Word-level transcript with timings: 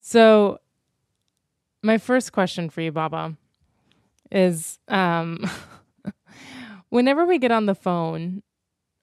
So, 0.00 0.58
my 1.82 1.98
first 1.98 2.32
question 2.32 2.70
for 2.70 2.80
you, 2.80 2.92
Baba, 2.92 3.36
is 4.30 4.78
um, 4.88 5.48
whenever 6.88 7.26
we 7.26 7.38
get 7.38 7.50
on 7.50 7.66
the 7.66 7.74
phone, 7.74 8.42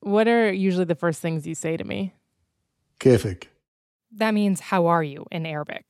what 0.02 0.28
are 0.28 0.52
usually 0.52 0.86
the 0.86 0.96
first 0.96 1.22
things 1.22 1.46
you 1.46 1.56
say 1.56 1.78
to 1.78 1.84
me? 1.84 2.14
Kefik. 3.00 3.46
That 4.12 4.34
means 4.34 4.60
how 4.60 4.88
are 4.88 5.04
you 5.04 5.26
in 5.32 5.46
Arabic. 5.46 5.86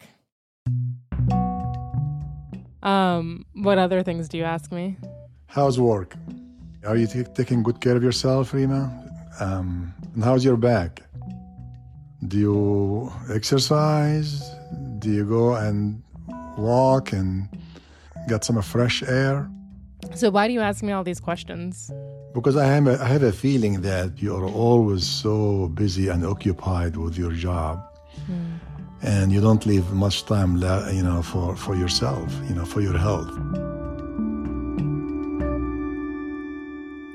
Um, 2.84 3.46
what 3.54 3.78
other 3.78 4.04
things 4.04 4.30
do 4.30 4.38
you 4.38 4.44
ask 4.44 4.72
me? 4.72 4.98
How's 5.48 5.80
work? 5.80 6.16
Are 6.86 6.96
you 6.96 7.08
t- 7.08 7.24
taking 7.36 7.64
good 7.64 7.82
care 7.82 7.96
of 7.96 8.04
yourself, 8.04 8.54
Rima? 8.54 8.92
Um, 9.40 9.94
and 10.14 10.24
how's 10.24 10.44
your 10.44 10.58
back? 10.58 11.04
Do 12.28 12.38
you 12.38 13.14
exercise? 13.30 14.57
Do 15.08 15.14
you 15.14 15.24
go 15.24 15.56
and 15.56 16.04
walk 16.58 17.14
and 17.14 17.48
get 18.28 18.44
some 18.44 18.62
fresh 18.62 19.02
air? 19.04 19.50
So, 20.14 20.30
why 20.30 20.48
do 20.48 20.54
you 20.54 20.60
ask 20.60 20.84
me 20.84 20.92
all 20.92 21.06
these 21.06 21.22
questions? 21.22 21.90
Because 22.34 22.58
I 22.58 22.66
have 22.66 22.88
a, 22.88 23.02
I 23.02 23.08
have 23.08 23.24
a 23.24 23.32
feeling 23.32 23.84
that 23.84 24.22
you 24.22 24.36
are 24.36 24.46
always 24.50 25.08
so 25.08 25.70
busy 25.70 26.10
and 26.10 26.26
occupied 26.26 26.98
with 26.98 27.18
your 27.18 27.32
job, 27.32 27.80
hmm. 28.26 28.58
and 29.02 29.32
you 29.32 29.40
don't 29.40 29.66
leave 29.66 29.90
much 29.94 30.26
time, 30.26 30.58
you 30.58 31.04
know, 31.04 31.22
for, 31.22 31.56
for 31.56 31.74
yourself, 31.74 32.30
you 32.50 32.56
know, 32.56 32.66
for 32.66 32.82
your 32.82 32.98
health. 32.98 33.32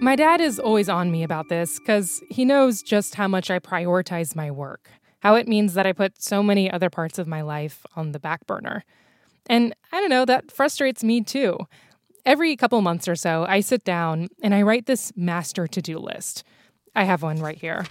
My 0.01 0.17
dad 0.17 0.41
is 0.41 0.59
always 0.59 0.89
on 0.89 1.11
me 1.11 1.25
about 1.25 1.51
this 1.51 1.79
because 1.79 2.23
he 2.31 2.47
knows 2.47 2.83
just 2.83 3.17
how 3.17 3.29
much 3.29 3.51
I 3.51 3.59
prioritize 3.59 4.35
my 4.35 4.51
work, 4.51 4.89
how 5.23 5.37
it 5.37 5.47
means 5.47 5.75
that 5.75 5.87
I 5.87 5.93
put 5.93 6.21
so 6.21 6.43
many 6.43 6.69
other 6.69 6.91
parts 6.91 7.17
of 7.17 7.29
my 7.29 7.43
life 7.43 7.87
on 7.95 8.11
the 8.11 8.19
back 8.19 8.45
burner. 8.45 8.85
And 9.47 9.73
I 9.93 10.01
don't 10.01 10.11
know, 10.11 10.25
that 10.25 10.51
frustrates 10.51 11.05
me 11.05 11.23
too. 11.23 11.59
Every 12.27 12.57
couple 12.57 12.81
months 12.83 13.07
or 13.07 13.15
so, 13.15 13.47
I 13.49 13.61
sit 13.61 13.85
down 13.85 14.29
and 14.43 14.53
I 14.53 14.63
write 14.63 14.87
this 14.87 15.13
master 15.15 15.69
to 15.69 15.81
do 15.81 15.97
list. 15.99 16.43
I 16.97 17.05
have 17.05 17.23
one 17.23 17.39
right 17.39 17.57
here. 17.57 17.87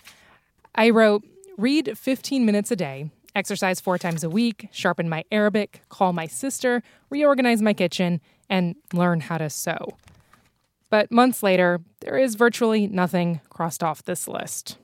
I 0.75 0.89
wrote 0.89 1.23
read 1.57 1.97
15 1.97 2.45
minutes 2.45 2.69
a 2.69 2.75
day, 2.75 3.09
exercise 3.33 3.79
four 3.79 3.97
times 3.97 4.25
a 4.25 4.29
week, 4.29 4.67
sharpen 4.73 5.07
my 5.07 5.23
Arabic, 5.31 5.83
call 5.87 6.11
my 6.11 6.27
sister, 6.27 6.83
reorganize 7.09 7.61
my 7.61 7.73
kitchen, 7.73 8.19
and 8.49 8.75
learn 8.91 9.21
how 9.21 9.37
to 9.37 9.49
sew. 9.49 9.97
But 10.89 11.11
months 11.11 11.41
later, 11.41 11.79
there 12.01 12.17
is 12.17 12.35
virtually 12.35 12.87
nothing 12.87 13.39
crossed 13.49 13.83
off 13.83 14.03
this 14.03 14.27
list. 14.27 14.77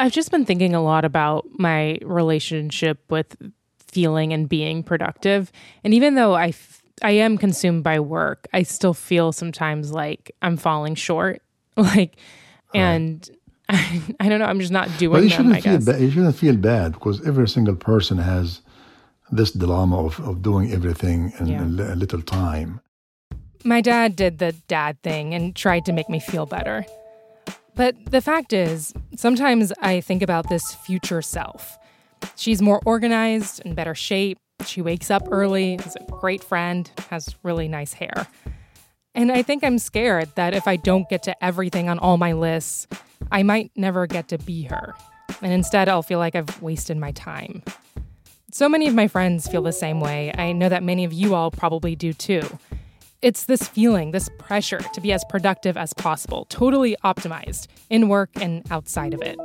I've 0.00 0.12
just 0.12 0.30
been 0.30 0.44
thinking 0.46 0.74
a 0.74 0.82
lot 0.82 1.04
about 1.04 1.46
my 1.58 1.98
relationship 2.02 3.04
with 3.10 3.36
feeling 3.86 4.32
and 4.32 4.48
being 4.48 4.82
productive. 4.82 5.52
And 5.84 5.92
even 5.92 6.14
though 6.14 6.32
I, 6.34 6.48
f- 6.48 6.82
I 7.02 7.10
am 7.12 7.36
consumed 7.36 7.84
by 7.84 8.00
work, 8.00 8.48
I 8.52 8.62
still 8.62 8.94
feel 8.94 9.32
sometimes 9.32 9.92
like 9.92 10.30
I'm 10.42 10.56
falling 10.56 10.94
short. 10.96 11.42
Like, 11.76 12.16
and 12.74 13.28
I, 13.68 14.02
I 14.20 14.28
don't 14.28 14.38
know, 14.40 14.44
I'm 14.46 14.60
just 14.60 14.72
not 14.72 14.88
doing 14.98 15.12
But 15.12 15.22
you 15.24 15.28
them, 15.30 15.36
shouldn't 15.36 15.54
I 15.56 15.60
feel 15.60 15.76
guess. 15.78 15.84
bad. 15.86 16.00
You 16.00 16.10
shouldn't 16.10 16.36
feel 16.36 16.56
bad 16.56 16.92
because 16.92 17.26
every 17.26 17.48
single 17.48 17.76
person 17.76 18.18
has 18.18 18.60
this 19.30 19.50
dilemma 19.52 20.04
of, 20.04 20.18
of 20.20 20.42
doing 20.42 20.72
everything 20.72 21.32
in 21.40 21.46
Yeah. 21.46 21.64
a 21.64 21.94
little 21.94 22.22
time. 22.22 22.80
My 23.64 23.80
dad 23.80 24.16
did 24.16 24.38
the 24.38 24.52
dad 24.68 25.00
thing 25.02 25.32
and 25.34 25.54
tried 25.54 25.84
to 25.86 25.92
make 25.92 26.08
me 26.08 26.20
feel 26.20 26.46
better. 26.46 26.84
But 27.80 27.96
the 28.10 28.20
fact 28.20 28.52
is, 28.52 28.92
sometimes 29.16 29.72
I 29.80 30.02
think 30.02 30.20
about 30.20 30.50
this 30.50 30.74
future 30.74 31.22
self. 31.22 31.78
She's 32.36 32.60
more 32.60 32.82
organized, 32.84 33.62
in 33.64 33.72
better 33.72 33.94
shape. 33.94 34.36
She 34.66 34.82
wakes 34.82 35.10
up 35.10 35.26
early, 35.30 35.76
is 35.76 35.96
a 35.96 36.12
great 36.12 36.44
friend, 36.44 36.90
has 37.08 37.34
really 37.42 37.68
nice 37.68 37.94
hair. 37.94 38.26
And 39.14 39.32
I 39.32 39.40
think 39.40 39.64
I'm 39.64 39.78
scared 39.78 40.28
that 40.34 40.52
if 40.52 40.68
I 40.68 40.76
don't 40.76 41.08
get 41.08 41.22
to 41.22 41.42
everything 41.42 41.88
on 41.88 41.98
all 41.98 42.18
my 42.18 42.34
lists, 42.34 42.86
I 43.32 43.42
might 43.42 43.72
never 43.74 44.06
get 44.06 44.28
to 44.28 44.36
be 44.36 44.64
her. 44.64 44.94
And 45.40 45.50
instead, 45.50 45.88
I'll 45.88 46.02
feel 46.02 46.18
like 46.18 46.34
I've 46.34 46.60
wasted 46.60 46.98
my 46.98 47.12
time. 47.12 47.62
So 48.52 48.68
many 48.68 48.88
of 48.88 48.94
my 48.94 49.08
friends 49.08 49.48
feel 49.48 49.62
the 49.62 49.72
same 49.72 50.00
way. 50.00 50.34
I 50.36 50.52
know 50.52 50.68
that 50.68 50.82
many 50.82 51.06
of 51.06 51.14
you 51.14 51.34
all 51.34 51.50
probably 51.50 51.96
do 51.96 52.12
too. 52.12 52.42
It's 53.22 53.44
this 53.44 53.68
feeling, 53.68 54.12
this 54.12 54.30
pressure 54.38 54.78
to 54.78 55.00
be 55.02 55.12
as 55.12 55.22
productive 55.28 55.76
as 55.76 55.92
possible, 55.92 56.46
totally 56.46 56.96
optimized 57.04 57.66
in 57.90 58.08
work 58.08 58.30
and 58.40 58.62
outside 58.72 59.12
of 59.12 59.20
it. 59.20 59.38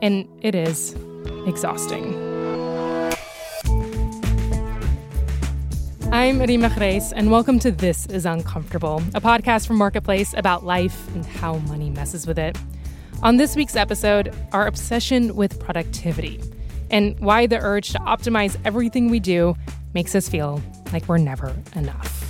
And 0.00 0.26
it 0.40 0.54
is 0.54 0.96
exhausting. 1.46 2.14
I'm 6.10 6.40
Rima 6.40 6.70
Khrais, 6.70 7.12
and 7.14 7.30
welcome 7.30 7.58
to 7.58 7.70
This 7.70 8.06
is 8.06 8.24
Uncomfortable, 8.24 9.02
a 9.14 9.20
podcast 9.20 9.66
from 9.66 9.76
Marketplace 9.76 10.32
about 10.34 10.64
life 10.64 11.14
and 11.14 11.26
how 11.26 11.56
money 11.56 11.90
messes 11.90 12.26
with 12.26 12.38
it. 12.38 12.56
On 13.22 13.36
this 13.36 13.54
week's 13.54 13.76
episode, 13.76 14.34
our 14.52 14.66
obsession 14.66 15.36
with 15.36 15.60
productivity 15.60 16.40
and 16.90 17.20
why 17.20 17.46
the 17.46 17.58
urge 17.58 17.90
to 17.90 17.98
optimize 17.98 18.56
everything 18.64 19.10
we 19.10 19.20
do 19.20 19.54
makes 19.92 20.14
us 20.14 20.30
feel 20.30 20.62
like 20.94 21.06
we're 21.08 21.18
never 21.18 21.54
enough. 21.76 22.21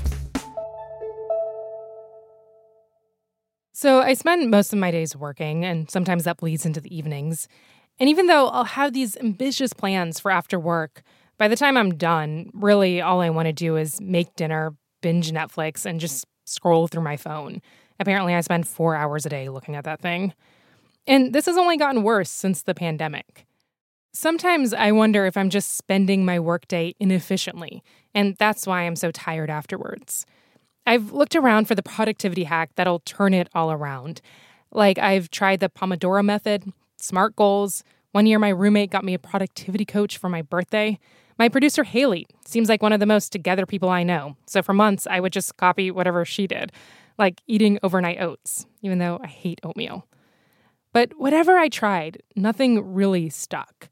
So 3.83 4.01
I 4.01 4.15
spend 4.15 4.49
most 4.49 4.73
of 4.73 4.79
my 4.79 4.93
days 4.93 5.17
working, 5.17 5.65
and 5.65 5.91
sometimes 5.91 6.23
that 6.23 6.37
bleeds 6.37 6.65
into 6.65 6.81
the 6.81 6.97
evenings. 6.97 7.49
And 7.99 8.09
even 8.09 8.29
though 8.29 8.47
I'll 8.47 8.63
have 8.63 8.93
these 8.93 9.17
ambitious 9.17 9.73
plans 9.73 10.21
for 10.21 10.31
after 10.31 10.57
work, 10.57 11.03
by 11.37 11.49
the 11.49 11.57
time 11.57 11.77
I'm 11.77 11.97
done, 11.97 12.53
really 12.55 13.01
all 13.01 13.21
I 13.21 13.31
want 13.31 13.47
to 13.47 13.53
do 13.53 13.77
is 13.77 14.01
make 14.01 14.37
dinner, 14.37 14.77
binge 15.01 15.33
Netflix, 15.33 15.85
and 15.85 15.99
just 15.99 16.25
scroll 16.45 16.87
through 16.87 17.03
my 17.03 17.17
phone. 17.17 17.61
Apparently, 17.99 18.37
I 18.37 18.41
spend 18.43 18.69
four 18.69 18.95
hours 18.95 19.27
a 19.27 19.29
day 19.29 19.49
looking 19.49 19.75
at 19.75 19.83
that 19.83 20.01
thing. 20.01 20.33
And 21.09 21.33
this 21.33 21.47
has 21.47 21.57
only 21.57 21.77
gotten 21.77 22.05
worse 22.05 22.31
since 22.31 22.63
the 22.63 22.77
pandemic. 22.77 23.47
Sometimes 24.13 24.73
I 24.73 24.93
wonder 24.93 25.27
if 25.27 25.37
I'm 25.37 25.51
just 25.51 25.77
spending 25.77 26.25
my 26.25 26.39
workday 26.39 26.95
inefficiently, 27.01 27.83
and 28.15 28.37
that's 28.39 28.65
why 28.65 28.83
I'm 28.83 28.95
so 28.95 29.11
tired 29.11 29.51
afterwards. 29.51 30.25
I've 30.87 31.13
looked 31.13 31.37
around 31.37 31.69
for 31.69 31.75
the 31.75 31.83
productivity 31.83 32.45
hack 32.45 32.71
that'll 32.75 33.01
turn 33.01 33.35
it 33.35 33.49
all 33.55 33.71
around. 33.71 34.21
Like, 34.73 34.99
I've 34.99 35.31
tried 35.31 35.61
the 35.61 35.69
Pomodoro 35.69 36.25
method, 36.25 36.73
SMART 36.97 37.37
goals. 37.37 37.85
One 38.13 38.27
year, 38.27 38.39
my 38.39 38.49
roommate 38.49 38.91
got 38.91 39.05
me 39.05 39.15
a 39.15 39.19
productivity 39.19 39.85
coach 39.85 40.19
for 40.19 40.29
my 40.29 40.43
birthday. 40.43 40.99
My 41.39 41.49
producer, 41.49 41.85
Haley, 41.85 42.27
seems 42.45 42.69
like 42.69 42.83
one 42.83 42.93
of 42.93 43.01
the 43.01 43.07
most 43.07 43.33
together 43.33 43.67
people 43.67 43.89
I 43.89 44.03
know. 44.03 44.37
So, 44.47 44.63
for 44.63 44.73
months, 44.73 45.07
I 45.09 45.21
would 45.21 45.33
just 45.33 45.57
copy 45.57 45.91
whatever 45.91 46.25
she 46.25 46.47
did, 46.47 46.73
like 47.19 47.43
eating 47.47 47.79
overnight 47.83 48.21
oats, 48.21 48.67
even 48.83 48.99
though 48.99 49.21
I 49.23 49.29
hate 49.29 49.61
oatmeal. 49.63 50.07
But 50.93 51.13
whatever 51.17 51.57
I 51.57 51.69
tried, 51.69 52.23
nothing 52.37 52.95
really 52.95 53.31
stuck. 53.31 53.89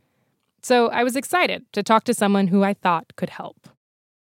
So, 0.62 0.88
I 0.88 1.04
was 1.04 1.16
excited 1.16 1.64
to 1.72 1.82
talk 1.82 2.04
to 2.04 2.14
someone 2.14 2.48
who 2.48 2.62
I 2.62 2.74
thought 2.74 3.16
could 3.16 3.30
help. 3.30 3.68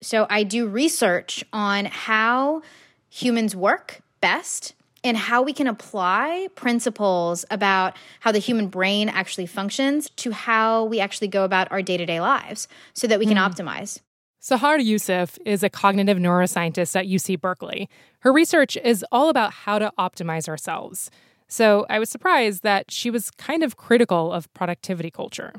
So 0.01 0.27
I 0.31 0.43
do 0.45 0.67
research 0.67 1.45
on 1.53 1.87
how 1.87 2.63
humans 3.11 3.57
work 3.57 4.01
best 4.21 4.75
and 5.05 5.17
how 5.17 5.43
we 5.43 5.53
can 5.53 5.67
apply 5.67 6.49
principles 6.55 7.45
about 7.51 7.97
how 8.21 8.33
the 8.33 8.39
human 8.39 8.69
brain 8.69 9.09
actually 9.09 9.47
functions 9.47 10.11
to 10.11 10.33
how 10.33 10.85
we 10.85 11.01
actually 11.01 11.29
go 11.29 11.45
about 11.45 11.71
our 11.71 11.83
day 11.83 11.97
to 11.97 12.07
day 12.07 12.21
lives 12.21 12.69
so 12.95 13.07
that 13.07 13.19
we 13.19 13.27
can 13.27 13.37
hmm. 13.37 13.43
optimize. 13.43 14.01
Sahar 14.41 14.83
Youssef 14.83 15.37
is 15.45 15.63
a 15.63 15.69
cognitive 15.69 16.19
neuroscientist 16.19 16.95
at 16.95 17.07
UC 17.07 17.41
Berkeley. 17.41 17.89
Her 18.21 18.33
research 18.33 18.77
is 18.77 19.05
all 19.11 19.29
about 19.29 19.53
how 19.53 19.79
to 19.79 19.93
optimize 19.99 20.49
ourselves. 20.49 21.11
So 21.49 21.87
I 21.89 21.99
was 21.99 22.09
surprised 22.09 22.63
that 22.63 22.91
she 22.91 23.11
was 23.11 23.31
kind 23.33 23.65
of 23.65 23.77
critical 23.77 24.33
of 24.33 24.53
productivity 24.55 25.11
culture. 25.11 25.55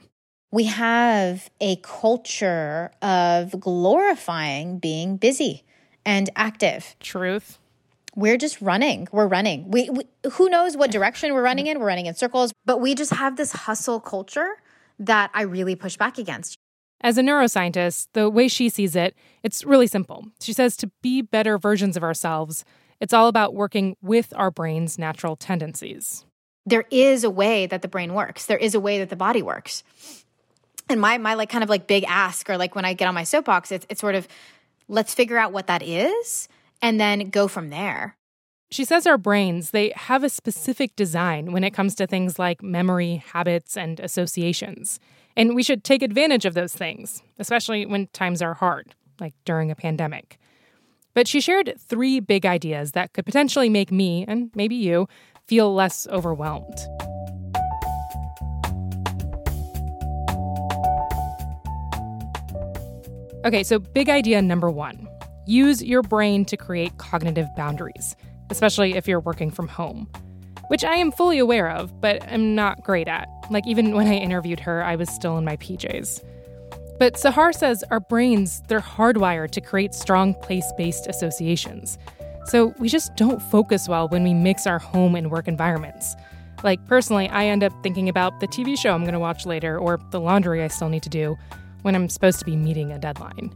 We 0.52 0.64
have 0.64 1.50
a 1.62 1.76
culture 1.78 2.92
of 3.02 3.60
glorifying 3.60 4.80
being 4.80 5.18
busy 5.18 5.64
and 6.04 6.30
active. 6.36 6.96
Truth. 7.00 7.60
We're 8.16 8.38
just 8.38 8.60
running. 8.60 9.08
We're 9.12 9.28
running. 9.28 9.70
We, 9.70 9.90
we 9.92 10.04
who 10.32 10.50
knows 10.50 10.76
what 10.76 10.90
direction 10.92 11.34
we're 11.34 11.44
running 11.44 11.68
in? 11.68 11.80
We're 11.80 11.86
running 11.86 12.08
in 12.08 12.16
circles, 12.16 12.52
but 12.66 12.82
we 12.82 12.96
just 12.96 13.14
have 13.14 13.38
this 13.38 13.52
hustle 13.52 14.00
culture 14.00 14.56
that 14.98 15.30
I 15.36 15.44
really 15.44 15.76
push 15.76 15.98
back 15.98 16.18
against. 16.18 16.58
As 17.02 17.18
a 17.18 17.22
neuroscientist, 17.22 18.08
the 18.14 18.30
way 18.30 18.48
she 18.48 18.70
sees 18.70 18.96
it, 18.96 19.16
it's 19.44 19.64
really 19.64 19.88
simple. 19.88 20.26
She 20.42 20.52
says 20.52 20.76
to 20.78 20.92
be 21.02 21.22
better 21.22 21.58
versions 21.58 21.96
of 21.96 22.04
ourselves, 22.04 22.66
it's 23.00 23.14
all 23.14 23.28
about 23.28 23.54
working 23.54 23.96
with 24.02 24.34
our 24.36 24.52
brain's 24.52 24.98
natural 24.98 25.36
tendencies. 25.36 26.26
There 26.66 26.86
is 26.92 27.24
a 27.24 27.30
way 27.30 27.68
that 27.68 27.82
the 27.82 27.88
brain 27.88 28.14
works. 28.14 28.48
There 28.48 28.58
is 28.58 28.76
a 28.76 28.80
way 28.80 28.98
that 29.00 29.10
the 29.10 29.16
body 29.16 29.42
works. 29.42 29.84
And 30.90 31.00
my 31.00 31.18
my 31.18 31.36
like 31.36 31.50
kind 31.50 31.64
of 31.64 31.70
like 31.70 31.88
big 31.88 32.04
ask 32.08 32.50
or 32.50 32.58
like 32.58 32.76
when 32.76 32.86
I 32.86 32.94
get 32.94 33.08
on 33.08 33.14
my 33.14 33.24
soapbox, 33.24 33.72
it's 33.72 33.86
it's 33.90 34.02
sort 34.02 34.16
of 34.16 34.28
let's 34.88 35.14
figure 35.14 35.38
out 35.38 35.52
what 35.52 35.68
that 35.68 35.84
is 35.84 36.50
and 36.82 37.00
then 37.00 37.30
go 37.30 37.48
from 37.48 37.70
there. 37.70 38.16
She 38.72 38.86
says 38.86 39.08
our 39.08 39.18
brains, 39.18 39.72
they 39.72 39.92
have 39.96 40.24
a 40.24 40.30
specific 40.30 40.96
design 40.96 41.52
when 41.52 41.64
it 41.64 41.72
comes 41.72 41.96
to 41.96 42.06
things 42.06 42.38
like 42.38 42.62
memory, 42.62 43.24
habits, 43.34 43.76
and 43.76 44.00
associations. 44.00 45.00
And 45.36 45.56
we 45.56 45.64
should 45.64 45.84
take 45.84 46.04
advantage 46.04 46.46
of 46.46 46.54
those 46.54 46.74
things, 46.74 47.24
especially 47.40 47.86
when 47.86 48.08
times 48.08 48.42
are 48.42 48.54
hard, 48.54 48.94
like 49.20 49.34
during 49.44 49.72
a 49.72 49.76
pandemic. 49.76 50.38
But 51.16 51.28
she 51.28 51.42
shared 51.42 51.74
three 51.80 52.20
big 52.20 52.46
ideas 52.46 52.92
that 52.92 53.14
could 53.14 53.26
potentially 53.26 53.70
make 53.70 53.92
me, 53.92 54.24
and 54.28 54.52
maybe 54.54 54.76
you, 54.76 55.08
feel 55.48 55.74
less 55.74 56.06
overwhelmed. 56.08 56.78
Okay, 63.46 63.64
so 63.64 63.80
big 63.80 64.10
idea 64.10 64.42
number 64.42 64.70
one 64.70 65.08
use 65.46 65.82
your 65.82 66.04
brain 66.04 66.46
to 66.46 66.56
create 66.56 66.96
cognitive 66.98 67.48
boundaries, 67.56 68.16
especially 68.52 68.96
if 68.96 69.08
you're 69.08 69.22
working 69.22 69.50
from 69.50 69.68
home, 69.68 70.08
which 70.68 70.84
I 70.84 70.96
am 70.96 71.12
fully 71.12 71.40
aware 71.40 71.72
of, 71.72 72.02
but 72.02 72.22
I'm 72.32 72.54
not 72.54 72.84
great 72.84 73.08
at. 73.08 73.28
Like, 73.50 73.66
even 73.66 73.96
when 73.96 74.06
I 74.06 74.14
interviewed 74.14 74.60
her, 74.60 74.84
I 74.84 74.96
was 74.96 75.10
still 75.10 75.40
in 75.40 75.46
my 75.46 75.58
PJs. 75.58 76.24
But 77.00 77.16
Sahar 77.16 77.56
says 77.56 77.84
our 77.90 78.00
brains, 78.00 78.62
they're 78.68 78.80
hardwired 78.80 79.52
to 79.52 79.62
create 79.62 79.96
strong 79.96 80.36
place 80.36 80.72
based 80.78 81.08
associations. 81.08 81.98
So 82.46 82.76
we 82.78 82.90
just 82.90 83.16
don't 83.16 83.42
focus 83.42 83.88
well 83.88 84.08
when 84.10 84.24
we 84.24 84.34
mix 84.34 84.68
our 84.68 84.80
home 84.80 85.16
and 85.16 85.32
work 85.32 85.48
environments. 85.48 86.14
Like, 86.64 86.86
personally, 86.88 87.30
I 87.30 87.46
end 87.46 87.64
up 87.64 87.74
thinking 87.82 88.10
about 88.10 88.40
the 88.42 88.48
TV 88.48 88.78
show 88.78 88.94
I'm 88.94 89.02
going 89.02 89.14
to 89.14 89.20
watch 89.20 89.46
later 89.46 89.80
or 89.80 89.98
the 90.12 90.20
laundry 90.20 90.62
I 90.62 90.68
still 90.68 90.90
need 90.90 91.04
to 91.04 91.10
do 91.10 91.38
when 91.82 91.96
I'm 91.96 92.10
supposed 92.10 92.40
to 92.40 92.46
be 92.46 92.56
meeting 92.56 92.92
a 92.92 93.00
deadline. 93.00 93.54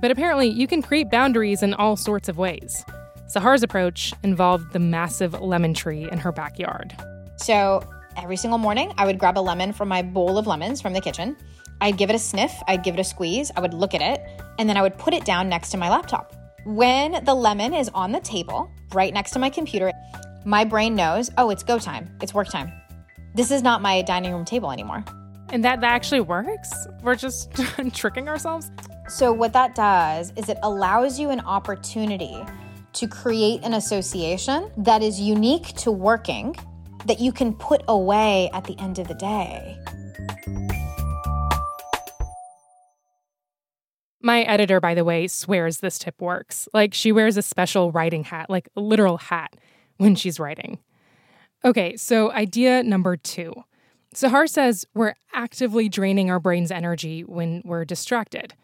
But 0.00 0.10
apparently, 0.10 0.48
you 0.48 0.66
can 0.66 0.82
create 0.82 1.10
boundaries 1.10 1.62
in 1.62 1.74
all 1.74 1.96
sorts 1.96 2.28
of 2.28 2.38
ways. 2.38 2.84
Sahar's 3.26 3.62
approach 3.62 4.12
involved 4.22 4.72
the 4.72 4.78
massive 4.78 5.40
lemon 5.40 5.74
tree 5.74 6.08
in 6.10 6.18
her 6.18 6.32
backyard. 6.32 6.96
So 7.36 7.82
every 8.16 8.36
single 8.36 8.58
morning, 8.58 8.92
I 8.96 9.06
would 9.06 9.18
grab 9.18 9.38
a 9.38 9.40
lemon 9.40 9.72
from 9.72 9.88
my 9.88 10.02
bowl 10.02 10.36
of 10.38 10.46
lemons 10.46 10.80
from 10.80 10.94
the 10.94 11.00
kitchen. 11.00 11.36
I'd 11.80 11.96
give 11.96 12.10
it 12.10 12.16
a 12.16 12.18
sniff, 12.18 12.52
I'd 12.66 12.82
give 12.82 12.94
it 12.94 13.00
a 13.00 13.04
squeeze, 13.04 13.50
I 13.56 13.60
would 13.60 13.72
look 13.72 13.94
at 13.94 14.02
it, 14.02 14.20
and 14.58 14.68
then 14.68 14.76
I 14.76 14.82
would 14.82 14.98
put 14.98 15.14
it 15.14 15.24
down 15.24 15.48
next 15.48 15.70
to 15.70 15.76
my 15.76 15.88
laptop. 15.88 16.34
When 16.66 17.24
the 17.24 17.34
lemon 17.34 17.72
is 17.72 17.88
on 17.90 18.12
the 18.12 18.20
table, 18.20 18.70
right 18.92 19.14
next 19.14 19.30
to 19.32 19.38
my 19.38 19.48
computer, 19.48 19.92
my 20.44 20.64
brain 20.64 20.94
knows, 20.94 21.30
oh, 21.38 21.50
it's 21.50 21.62
go 21.62 21.78
time, 21.78 22.10
it's 22.20 22.34
work 22.34 22.48
time. 22.48 22.72
This 23.34 23.50
is 23.50 23.62
not 23.62 23.80
my 23.80 24.02
dining 24.02 24.32
room 24.32 24.44
table 24.44 24.72
anymore. 24.72 25.04
And 25.52 25.64
that, 25.64 25.80
that 25.80 25.92
actually 25.92 26.20
works? 26.20 26.86
We're 27.02 27.16
just 27.16 27.52
tricking 27.92 28.28
ourselves? 28.28 28.70
So, 29.08 29.32
what 29.32 29.52
that 29.52 29.74
does 29.74 30.32
is 30.36 30.48
it 30.48 30.58
allows 30.62 31.18
you 31.18 31.30
an 31.30 31.40
opportunity 31.40 32.36
to 32.92 33.08
create 33.08 33.62
an 33.64 33.74
association 33.74 34.70
that 34.76 35.02
is 35.02 35.20
unique 35.20 35.74
to 35.78 35.90
working 35.90 36.54
that 37.06 37.18
you 37.18 37.32
can 37.32 37.54
put 37.54 37.82
away 37.88 38.48
at 38.52 38.64
the 38.64 38.78
end 38.78 38.98
of 39.00 39.08
the 39.08 39.14
day. 39.14 39.76
My 44.22 44.42
editor, 44.42 44.80
by 44.80 44.94
the 44.94 45.04
way, 45.04 45.26
swears 45.26 45.78
this 45.78 45.98
tip 45.98 46.20
works. 46.20 46.68
Like 46.72 46.94
she 46.94 47.10
wears 47.10 47.36
a 47.36 47.42
special 47.42 47.90
writing 47.90 48.22
hat, 48.22 48.50
like 48.50 48.68
a 48.76 48.80
literal 48.80 49.16
hat, 49.16 49.56
when 49.96 50.14
she's 50.14 50.38
writing. 50.38 50.78
Okay, 51.64 51.96
so 51.96 52.30
idea 52.30 52.82
number 52.82 53.16
two. 53.16 53.52
Sahar 54.14 54.48
says 54.48 54.86
we're 54.92 55.14
actively 55.32 55.88
draining 55.88 56.30
our 56.30 56.40
brain's 56.40 56.72
energy 56.72 57.22
when 57.22 57.62
we're 57.64 57.84
distracted. 57.84 58.54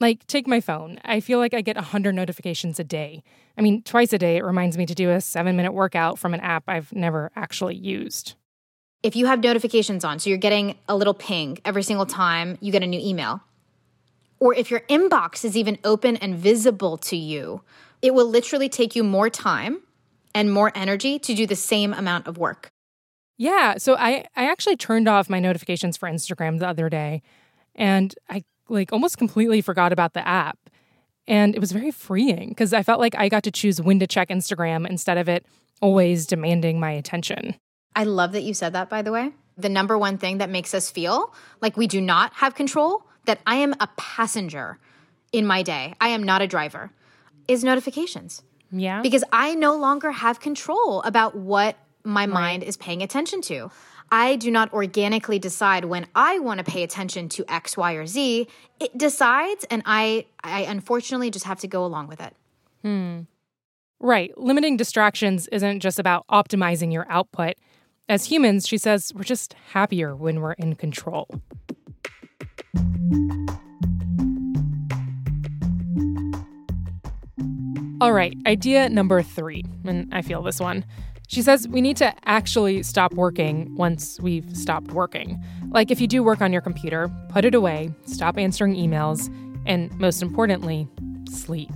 Like, 0.00 0.26
take 0.26 0.46
my 0.46 0.60
phone. 0.60 0.98
I 1.04 1.20
feel 1.20 1.38
like 1.38 1.52
I 1.52 1.60
get 1.60 1.76
100 1.76 2.14
notifications 2.14 2.78
a 2.78 2.84
day. 2.84 3.22
I 3.58 3.62
mean, 3.62 3.82
twice 3.82 4.12
a 4.12 4.18
day, 4.18 4.36
it 4.36 4.44
reminds 4.44 4.78
me 4.78 4.86
to 4.86 4.94
do 4.94 5.10
a 5.10 5.20
seven 5.20 5.56
minute 5.56 5.72
workout 5.72 6.18
from 6.18 6.32
an 6.32 6.40
app 6.40 6.64
I've 6.68 6.92
never 6.92 7.30
actually 7.36 7.74
used. 7.74 8.34
If 9.02 9.14
you 9.14 9.26
have 9.26 9.42
notifications 9.42 10.04
on, 10.04 10.18
so 10.18 10.30
you're 10.30 10.38
getting 10.38 10.78
a 10.88 10.96
little 10.96 11.14
ping 11.14 11.58
every 11.64 11.82
single 11.82 12.06
time 12.06 12.56
you 12.60 12.72
get 12.72 12.82
a 12.82 12.86
new 12.86 13.00
email, 13.00 13.42
or 14.40 14.54
if 14.54 14.70
your 14.70 14.80
inbox 14.80 15.44
is 15.44 15.56
even 15.56 15.78
open 15.84 16.16
and 16.16 16.36
visible 16.36 16.96
to 16.98 17.16
you, 17.16 17.62
it 18.00 18.14
will 18.14 18.26
literally 18.26 18.68
take 18.68 18.96
you 18.96 19.04
more 19.04 19.28
time 19.28 19.82
and 20.34 20.52
more 20.52 20.72
energy 20.74 21.18
to 21.18 21.34
do 21.34 21.46
the 21.46 21.56
same 21.56 21.92
amount 21.92 22.26
of 22.26 22.38
work. 22.38 22.70
Yeah, 23.38 23.78
so 23.78 23.96
I 23.96 24.26
I 24.36 24.50
actually 24.50 24.76
turned 24.76 25.08
off 25.08 25.30
my 25.30 25.40
notifications 25.40 25.96
for 25.96 26.08
Instagram 26.08 26.58
the 26.58 26.68
other 26.68 26.90
day 26.90 27.22
and 27.74 28.14
I 28.28 28.44
like 28.68 28.92
almost 28.92 29.16
completely 29.16 29.62
forgot 29.62 29.92
about 29.92 30.12
the 30.12 30.26
app. 30.26 30.58
And 31.26 31.54
it 31.54 31.60
was 31.60 31.72
very 31.72 31.90
freeing 31.90 32.50
because 32.50 32.72
I 32.72 32.82
felt 32.82 33.00
like 33.00 33.14
I 33.16 33.28
got 33.28 33.44
to 33.44 33.50
choose 33.50 33.80
when 33.80 33.98
to 34.00 34.06
check 34.06 34.28
Instagram 34.28 34.88
instead 34.88 35.16
of 35.16 35.28
it 35.28 35.46
always 35.80 36.26
demanding 36.26 36.80
my 36.80 36.90
attention. 36.90 37.54
I 37.94 38.04
love 38.04 38.32
that 38.32 38.42
you 38.42 38.52
said 38.52 38.72
that 38.74 38.90
by 38.90 39.02
the 39.02 39.12
way. 39.12 39.32
The 39.56 39.68
number 39.68 39.96
one 39.96 40.18
thing 40.18 40.38
that 40.38 40.50
makes 40.50 40.74
us 40.74 40.90
feel 40.90 41.32
like 41.60 41.76
we 41.76 41.86
do 41.86 42.00
not 42.00 42.32
have 42.34 42.54
control 42.54 43.04
that 43.26 43.40
I 43.46 43.56
am 43.56 43.74
a 43.80 43.88
passenger 43.96 44.78
in 45.32 45.46
my 45.46 45.62
day, 45.62 45.94
I 46.00 46.08
am 46.08 46.22
not 46.22 46.42
a 46.42 46.46
driver, 46.46 46.90
is 47.46 47.62
notifications. 47.62 48.42
Yeah. 48.70 49.02
Because 49.02 49.24
I 49.32 49.54
no 49.54 49.76
longer 49.76 50.10
have 50.10 50.40
control 50.40 51.02
about 51.02 51.34
what 51.34 51.76
my 52.08 52.22
right. 52.22 52.28
mind 52.28 52.62
is 52.62 52.76
paying 52.76 53.02
attention 53.02 53.40
to. 53.42 53.70
I 54.10 54.36
do 54.36 54.50
not 54.50 54.72
organically 54.72 55.38
decide 55.38 55.84
when 55.84 56.06
I 56.14 56.38
want 56.38 56.58
to 56.58 56.64
pay 56.64 56.82
attention 56.82 57.28
to 57.30 57.44
X, 57.46 57.76
Y, 57.76 57.92
or 57.92 58.06
Z. 58.06 58.48
It 58.80 58.96
decides, 58.96 59.64
and 59.70 59.82
I, 59.84 60.24
I 60.42 60.62
unfortunately 60.62 61.30
just 61.30 61.44
have 61.44 61.60
to 61.60 61.68
go 61.68 61.84
along 61.84 62.08
with 62.08 62.20
it. 62.20 62.34
Hmm. 62.82 63.20
Right. 64.00 64.36
Limiting 64.38 64.76
distractions 64.76 65.48
isn't 65.48 65.80
just 65.80 65.98
about 65.98 66.26
optimizing 66.28 66.92
your 66.92 67.06
output. 67.10 67.56
As 68.08 68.24
humans, 68.24 68.66
she 68.66 68.78
says, 68.78 69.12
we're 69.14 69.24
just 69.24 69.54
happier 69.72 70.16
when 70.16 70.40
we're 70.40 70.52
in 70.52 70.74
control. 70.74 71.28
All 78.00 78.12
right, 78.12 78.32
idea 78.46 78.88
number 78.88 79.22
three, 79.22 79.64
and 79.84 80.14
I 80.14 80.22
feel 80.22 80.40
this 80.40 80.60
one. 80.60 80.84
She 81.28 81.42
says 81.42 81.68
we 81.68 81.82
need 81.82 81.98
to 81.98 82.14
actually 82.26 82.82
stop 82.82 83.12
working 83.12 83.74
once 83.76 84.18
we've 84.20 84.56
stopped 84.56 84.92
working. 84.92 85.42
Like 85.70 85.90
if 85.90 86.00
you 86.00 86.06
do 86.06 86.22
work 86.22 86.40
on 86.40 86.52
your 86.54 86.62
computer, 86.62 87.10
put 87.28 87.44
it 87.44 87.54
away, 87.54 87.92
stop 88.06 88.38
answering 88.38 88.74
emails, 88.74 89.32
and 89.66 89.94
most 90.00 90.22
importantly, 90.22 90.88
sleep. 91.30 91.70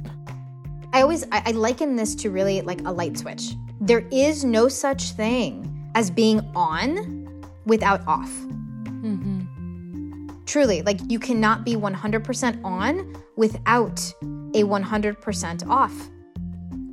I 0.94 1.02
always 1.02 1.24
I, 1.32 1.42
I 1.46 1.50
liken 1.50 1.96
this 1.96 2.14
to 2.16 2.30
really 2.30 2.62
like 2.62 2.80
a 2.86 2.90
light 2.90 3.18
switch. 3.18 3.52
There 3.78 4.06
is 4.10 4.42
no 4.42 4.68
such 4.68 5.10
thing 5.10 5.90
as 5.94 6.10
being 6.10 6.40
on 6.54 7.44
without 7.66 8.06
off. 8.06 8.30
Mm-hmm. 8.30 10.28
Truly, 10.46 10.80
like 10.80 10.98
you 11.10 11.18
cannot 11.18 11.66
be 11.66 11.76
100% 11.76 12.64
on 12.64 13.16
without 13.36 14.00
a 14.54 14.64
100% 14.64 15.68
off. 15.68 16.10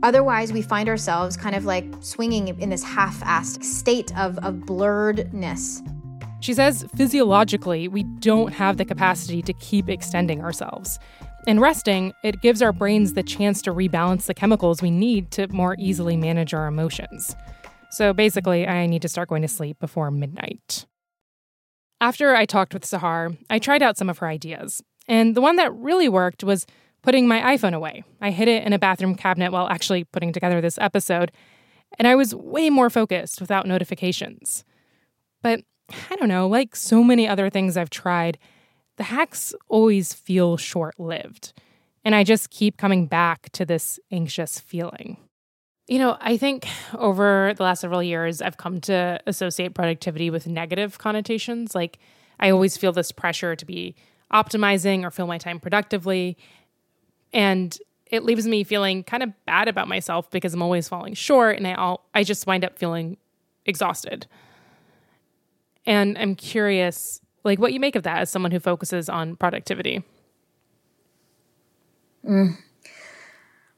Otherwise, 0.02 0.54
we 0.54 0.62
find 0.62 0.88
ourselves 0.88 1.36
kind 1.36 1.56
of 1.56 1.66
like 1.66 1.86
swinging 2.00 2.48
in 2.60 2.70
this 2.70 2.84
half 2.84 3.20
assed 3.22 3.64
state 3.64 4.18
of, 4.18 4.38
of 4.40 4.56
blurredness. 4.56 5.86
She 6.42 6.54
says 6.54 6.86
physiologically, 6.96 7.90
we 7.90 8.04
don't 8.20 8.54
have 8.54 8.78
the 8.78 8.86
capacity 8.86 9.42
to 9.42 9.54
keep 9.54 9.90
extending 9.90 10.42
ourselves. 10.42 10.98
In 11.48 11.60
resting, 11.60 12.14
it 12.24 12.42
gives 12.42 12.62
our 12.62 12.72
brains 12.72 13.14
the 13.14 13.24
chance 13.24 13.62
to 13.64 13.74
rebalance 13.74 14.26
the 14.26 14.34
chemicals 14.34 14.82
we 14.82 14.92
need 14.92 15.32
to 15.32 15.48
more 15.50 15.76
easily 15.80 16.16
manage 16.16 16.54
our 16.54 16.68
emotions. 16.68 17.36
So 17.92 18.14
basically, 18.14 18.68
I 18.68 18.86
need 18.86 19.02
to 19.02 19.10
start 19.10 19.30
going 19.30 19.42
to 19.42 19.48
sleep 19.48 19.80
before 19.80 20.12
midnight. 20.12 20.86
After 22.00 22.36
I 22.36 22.46
talked 22.46 22.74
with 22.74 22.84
Sahar, 22.84 23.38
I 23.50 23.60
tried 23.60 23.84
out 23.84 23.98
some 23.98 24.10
of 24.10 24.20
her 24.20 24.28
ideas. 24.28 24.82
And 25.08 25.36
the 25.36 25.42
one 25.42 25.58
that 25.58 25.74
really 25.74 26.08
worked 26.08 26.44
was 26.44 26.66
putting 27.02 27.28
my 27.28 27.56
iPhone 27.56 27.74
away. 27.74 28.04
I 28.22 28.32
hid 28.32 28.48
it 28.48 28.64
in 28.64 28.74
a 28.74 28.80
bathroom 28.80 29.16
cabinet 29.16 29.52
while 29.52 29.68
actually 29.68 30.04
putting 30.04 30.34
together 30.34 30.62
this 30.62 30.78
episode, 30.80 31.32
and 31.98 32.08
I 32.08 32.16
was 32.16 32.36
way 32.36 32.70
more 32.70 32.90
focused 32.90 33.42
without 33.42 33.66
notifications. 33.66 34.64
But 35.42 35.62
I 36.10 36.16
don't 36.16 36.30
know, 36.30 36.48
like 36.48 36.76
so 36.76 37.04
many 37.04 37.28
other 37.28 37.50
things 37.50 37.78
I've 37.78 37.90
tried, 37.90 38.38
the 38.98 39.04
hacks 39.04 39.54
always 39.70 40.14
feel 40.14 40.58
short 40.58 41.00
lived. 41.00 41.54
And 42.04 42.16
I 42.16 42.24
just 42.24 42.50
keep 42.50 42.78
coming 42.78 43.08
back 43.08 43.50
to 43.52 43.66
this 43.66 44.00
anxious 44.12 44.60
feeling. 44.60 45.18
You 45.88 45.98
know, 45.98 46.18
I 46.22 46.38
think 46.38 46.68
over 46.98 47.54
the 47.58 47.64
last 47.64 47.82
several 47.82 48.04
years, 48.04 48.42
I've 48.42 48.58
come 48.58 48.80
to 48.82 49.20
associate 49.26 49.74
productivity 49.74 50.30
with 50.30 50.48
negative 50.48 51.00
connotations. 51.00 51.74
Like, 51.74 51.98
I 52.40 52.52
always 52.52 52.78
feel 52.78 52.92
this 52.92 53.12
pressure 53.12 53.56
to 53.56 53.66
be 53.66 53.96
optimizing 54.32 55.04
or 55.04 55.12
fill 55.12 55.28
my 55.28 55.40
time 55.40 55.60
productively. 55.60 56.38
And 57.34 57.78
it 58.08 58.24
leaves 58.24 58.48
me 58.48 58.64
feeling 58.64 59.04
kind 59.04 59.24
of 59.24 59.32
bad 59.46 59.68
about 59.68 59.88
myself 59.88 60.30
because 60.32 60.54
I'm 60.54 60.62
always 60.62 60.88
falling 60.88 61.14
short 61.14 61.58
and 61.58 61.68
I 61.68 61.76
all 61.76 62.08
I 62.14 62.24
just 62.24 62.48
wind 62.48 62.66
up 62.66 62.78
feeling 62.78 63.18
exhausted. 63.66 64.26
And 65.86 66.18
I'm 66.18 66.36
curious 66.36 67.22
like 67.44 67.60
what 67.60 67.74
you 67.74 67.80
make 67.80 67.96
of 67.96 68.04
that 68.04 68.20
as 68.20 68.30
someone 68.30 68.52
who 68.52 68.60
focuses 68.60 69.10
on 69.10 69.36
productivity. 69.36 70.04
Mm. 72.28 72.58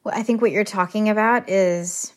Well, 0.03 0.17
I 0.17 0.23
think 0.23 0.41
what 0.41 0.51
you're 0.51 0.63
talking 0.63 1.09
about 1.09 1.49
is 1.49 2.13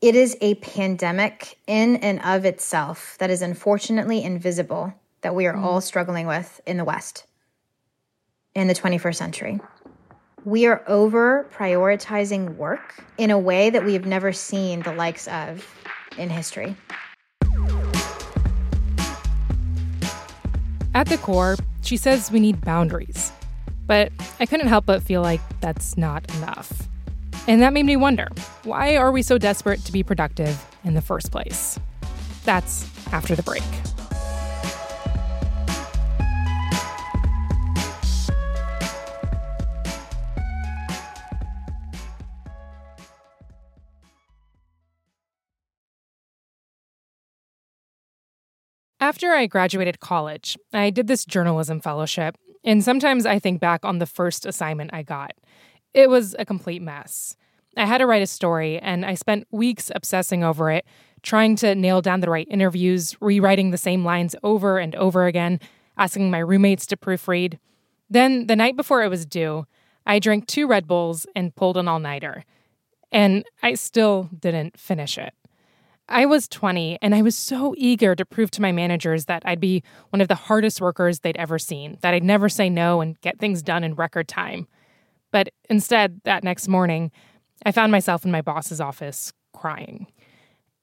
it 0.00 0.14
is 0.14 0.36
a 0.40 0.54
pandemic 0.56 1.58
in 1.66 1.96
and 1.96 2.20
of 2.22 2.44
itself 2.44 3.16
that 3.18 3.30
is 3.30 3.42
unfortunately 3.42 4.22
invisible 4.22 4.94
that 5.20 5.34
we 5.34 5.46
are 5.46 5.56
all 5.56 5.80
struggling 5.80 6.26
with 6.26 6.60
in 6.66 6.76
the 6.76 6.84
West 6.84 7.26
in 8.54 8.68
the 8.68 8.74
21st 8.74 9.16
century. 9.16 9.60
We 10.44 10.66
are 10.66 10.82
over 10.86 11.48
prioritizing 11.54 12.56
work 12.56 13.02
in 13.16 13.30
a 13.30 13.38
way 13.38 13.70
that 13.70 13.84
we 13.84 13.94
have 13.94 14.06
never 14.06 14.32
seen 14.32 14.82
the 14.82 14.92
likes 14.92 15.26
of 15.28 15.66
in 16.18 16.28
history. 16.28 16.76
At 20.94 21.08
the 21.08 21.18
core, 21.18 21.56
she 21.82 21.96
says 21.96 22.30
we 22.30 22.40
need 22.40 22.60
boundaries. 22.60 23.32
But 23.86 24.12
I 24.40 24.46
couldn't 24.46 24.68
help 24.68 24.86
but 24.86 25.02
feel 25.02 25.22
like 25.22 25.40
that's 25.60 25.96
not 25.96 26.28
enough. 26.36 26.88
And 27.46 27.60
that 27.62 27.72
made 27.72 27.84
me 27.84 27.96
wonder 27.96 28.28
why 28.62 28.96
are 28.96 29.12
we 29.12 29.22
so 29.22 29.36
desperate 29.36 29.84
to 29.84 29.92
be 29.92 30.02
productive 30.02 30.64
in 30.84 30.94
the 30.94 31.02
first 31.02 31.30
place? 31.30 31.78
That's 32.44 32.88
after 33.12 33.34
the 33.34 33.42
break. 33.42 33.62
After 49.04 49.32
I 49.32 49.46
graduated 49.46 50.00
college, 50.00 50.56
I 50.72 50.88
did 50.88 51.08
this 51.08 51.26
journalism 51.26 51.78
fellowship, 51.78 52.38
and 52.64 52.82
sometimes 52.82 53.26
I 53.26 53.38
think 53.38 53.60
back 53.60 53.84
on 53.84 53.98
the 53.98 54.06
first 54.06 54.46
assignment 54.46 54.94
I 54.94 55.02
got. 55.02 55.32
It 55.92 56.08
was 56.08 56.34
a 56.38 56.46
complete 56.46 56.80
mess. 56.80 57.36
I 57.76 57.84
had 57.84 57.98
to 57.98 58.06
write 58.06 58.22
a 58.22 58.26
story, 58.26 58.78
and 58.78 59.04
I 59.04 59.12
spent 59.12 59.46
weeks 59.50 59.92
obsessing 59.94 60.42
over 60.42 60.70
it, 60.70 60.86
trying 61.20 61.54
to 61.56 61.74
nail 61.74 62.00
down 62.00 62.20
the 62.20 62.30
right 62.30 62.48
interviews, 62.50 63.14
rewriting 63.20 63.72
the 63.72 63.76
same 63.76 64.06
lines 64.06 64.34
over 64.42 64.78
and 64.78 64.94
over 64.94 65.26
again, 65.26 65.60
asking 65.98 66.30
my 66.30 66.38
roommates 66.38 66.86
to 66.86 66.96
proofread. 66.96 67.58
Then, 68.08 68.46
the 68.46 68.56
night 68.56 68.74
before 68.74 69.02
it 69.02 69.10
was 69.10 69.26
due, 69.26 69.66
I 70.06 70.18
drank 70.18 70.46
two 70.46 70.66
Red 70.66 70.86
Bulls 70.86 71.26
and 71.36 71.54
pulled 71.54 71.76
an 71.76 71.88
all 71.88 72.00
nighter. 72.00 72.42
And 73.12 73.44
I 73.62 73.74
still 73.74 74.30
didn't 74.40 74.80
finish 74.80 75.18
it. 75.18 75.34
I 76.08 76.26
was 76.26 76.48
20 76.48 76.98
and 77.00 77.14
I 77.14 77.22
was 77.22 77.36
so 77.36 77.74
eager 77.78 78.14
to 78.14 78.24
prove 78.24 78.50
to 78.52 78.62
my 78.62 78.72
managers 78.72 79.24
that 79.24 79.42
I'd 79.46 79.60
be 79.60 79.82
one 80.10 80.20
of 80.20 80.28
the 80.28 80.34
hardest 80.34 80.80
workers 80.80 81.20
they'd 81.20 81.36
ever 81.36 81.58
seen, 81.58 81.98
that 82.02 82.14
I'd 82.14 82.22
never 82.22 82.48
say 82.48 82.68
no 82.68 83.00
and 83.00 83.18
get 83.20 83.38
things 83.38 83.62
done 83.62 83.84
in 83.84 83.94
record 83.94 84.28
time. 84.28 84.68
But 85.32 85.50
instead, 85.70 86.20
that 86.24 86.44
next 86.44 86.68
morning, 86.68 87.10
I 87.64 87.72
found 87.72 87.90
myself 87.90 88.24
in 88.24 88.30
my 88.30 88.42
boss's 88.42 88.80
office 88.80 89.32
crying. 89.52 90.06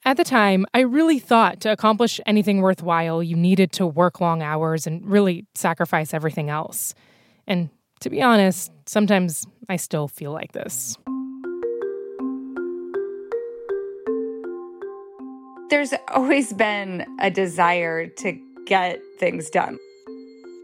At 0.03 0.17
the 0.17 0.23
time, 0.23 0.65
I 0.73 0.79
really 0.79 1.19
thought 1.19 1.61
to 1.61 1.71
accomplish 1.71 2.19
anything 2.25 2.61
worthwhile, 2.61 3.21
you 3.21 3.35
needed 3.35 3.71
to 3.73 3.85
work 3.85 4.19
long 4.19 4.41
hours 4.41 4.87
and 4.87 5.05
really 5.05 5.45
sacrifice 5.53 6.13
everything 6.13 6.49
else. 6.49 6.95
And 7.45 7.69
to 7.99 8.09
be 8.09 8.21
honest, 8.21 8.71
sometimes 8.87 9.45
I 9.69 9.75
still 9.75 10.07
feel 10.07 10.31
like 10.31 10.53
this. 10.53 10.97
There's 15.71 15.93
always 16.09 16.51
been 16.51 17.05
a 17.21 17.31
desire 17.31 18.05
to 18.05 18.37
get 18.65 19.01
things 19.19 19.49
done. 19.49 19.79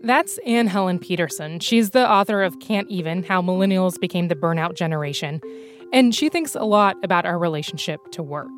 That's 0.04 0.38
Anne 0.40 0.68
Helen 0.68 1.00
Petersen. 1.00 1.62
She's 1.62 1.92
the 1.92 2.12
author 2.12 2.44
of 2.44 2.60
Can't 2.60 2.90
Even 2.90 3.24
How 3.24 3.42
Millennials 3.42 3.98
Became 3.98 4.28
the 4.28 4.36
Burnout 4.36 4.76
Generation. 4.76 5.40
And 5.94 6.14
she 6.14 6.28
thinks 6.28 6.56
a 6.56 6.66
lot 6.66 6.98
about 7.04 7.26
our 7.26 7.40
relationship 7.40 8.02
to 8.12 8.22
work. 8.22 8.52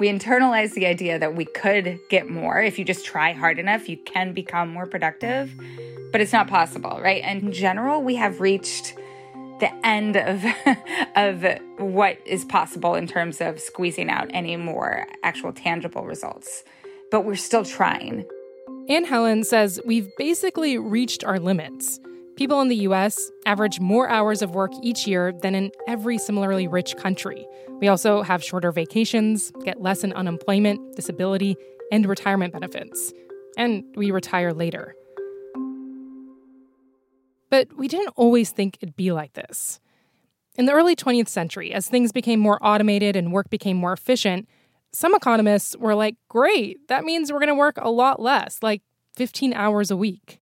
We 0.00 0.08
internalize 0.08 0.74
the 0.74 0.86
idea 0.86 1.20
that 1.20 1.36
we 1.36 1.44
could 1.44 2.00
get 2.10 2.28
more. 2.28 2.60
If 2.60 2.80
you 2.80 2.84
just 2.84 3.06
try 3.06 3.32
hard 3.32 3.60
enough, 3.60 3.88
you 3.88 3.96
can 3.96 4.32
become 4.32 4.68
more 4.68 4.86
productive, 4.86 5.54
but 6.10 6.20
it's 6.20 6.32
not 6.32 6.48
possible, 6.48 6.98
right? 7.00 7.22
And 7.24 7.44
in 7.44 7.52
general, 7.52 8.02
we 8.02 8.16
have 8.16 8.40
reached 8.40 8.98
the 9.60 9.74
end 9.86 10.16
of 10.16 10.44
of 11.16 11.44
what 11.78 12.18
is 12.26 12.44
possible 12.44 12.94
in 12.94 13.06
terms 13.06 13.40
of 13.40 13.60
squeezing 13.60 14.10
out 14.10 14.28
any 14.30 14.56
more 14.56 15.06
actual 15.22 15.52
tangible 15.52 16.04
results. 16.04 16.64
But 17.10 17.24
we're 17.24 17.36
still 17.36 17.64
trying. 17.64 18.24
Anne 18.88 19.04
Helen 19.04 19.44
says 19.44 19.80
we've 19.84 20.08
basically 20.16 20.78
reached 20.78 21.24
our 21.24 21.38
limits. 21.38 21.98
People 22.36 22.60
in 22.60 22.68
the 22.68 22.76
US 22.76 23.30
average 23.46 23.80
more 23.80 24.08
hours 24.08 24.42
of 24.42 24.54
work 24.54 24.70
each 24.82 25.06
year 25.06 25.32
than 25.42 25.54
in 25.54 25.72
every 25.88 26.18
similarly 26.18 26.68
rich 26.68 26.94
country. 26.96 27.46
We 27.80 27.88
also 27.88 28.22
have 28.22 28.44
shorter 28.44 28.72
vacations, 28.72 29.52
get 29.64 29.80
less 29.80 30.04
in 30.04 30.12
unemployment, 30.12 30.96
disability, 30.96 31.56
and 31.90 32.06
retirement 32.06 32.52
benefits. 32.52 33.12
And 33.56 33.84
we 33.96 34.10
retire 34.10 34.52
later. 34.52 34.94
But 37.56 37.74
we 37.74 37.88
didn't 37.88 38.12
always 38.16 38.50
think 38.50 38.76
it'd 38.82 38.96
be 38.96 39.12
like 39.12 39.32
this. 39.32 39.80
In 40.56 40.66
the 40.66 40.72
early 40.72 40.94
20th 40.94 41.28
century, 41.28 41.72
as 41.72 41.88
things 41.88 42.12
became 42.12 42.38
more 42.38 42.58
automated 42.60 43.16
and 43.16 43.32
work 43.32 43.48
became 43.48 43.78
more 43.78 43.94
efficient, 43.94 44.46
some 44.92 45.14
economists 45.14 45.74
were 45.78 45.94
like, 45.94 46.16
great, 46.28 46.86
that 46.88 47.02
means 47.02 47.32
we're 47.32 47.38
going 47.38 47.48
to 47.48 47.54
work 47.54 47.78
a 47.80 47.88
lot 47.88 48.20
less, 48.20 48.58
like 48.60 48.82
15 49.14 49.54
hours 49.54 49.90
a 49.90 49.96
week. 49.96 50.38